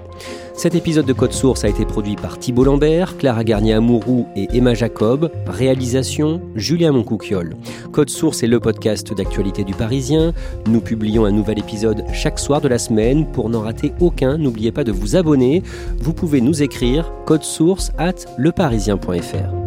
Cet 0.57 0.73
épisode 0.73 1.05
de 1.05 1.13
Code 1.13 1.33
Source 1.33 1.63
a 1.65 1.69
été 1.69 1.85
produit 1.85 2.15
par 2.15 2.39
Thibault 2.39 2.63
Lambert, 2.63 3.17
Clara 3.17 3.43
Garnier-Amouroux 3.43 4.25
et 4.35 4.47
Emma 4.57 4.73
Jacob. 4.73 5.31
Réalisation 5.45 6.41
Julien 6.55 6.93
Moncouquiole. 6.93 7.55
Code 7.91 8.09
Source 8.09 8.41
est 8.41 8.47
le 8.47 8.59
podcast 8.59 9.13
d'actualité 9.13 9.63
du 9.63 9.75
Parisien. 9.75 10.33
Nous 10.65 10.81
publions 10.81 11.25
un 11.25 11.31
nouvel 11.31 11.59
épisode 11.59 12.03
chaque 12.11 12.39
soir 12.39 12.59
de 12.59 12.67
la 12.67 12.79
semaine. 12.79 13.27
Pour 13.31 13.51
n'en 13.51 13.61
rater 13.61 13.93
aucun, 13.99 14.39
n'oubliez 14.39 14.71
pas 14.71 14.83
de 14.83 14.91
vous 14.91 15.15
abonner. 15.15 15.61
Vous 15.99 16.13
pouvez 16.13 16.41
nous 16.41 16.63
écrire 16.63 17.13
code 17.27 17.43
source 17.43 17.91
at 17.99 18.15
leparisien.fr. 18.39 19.66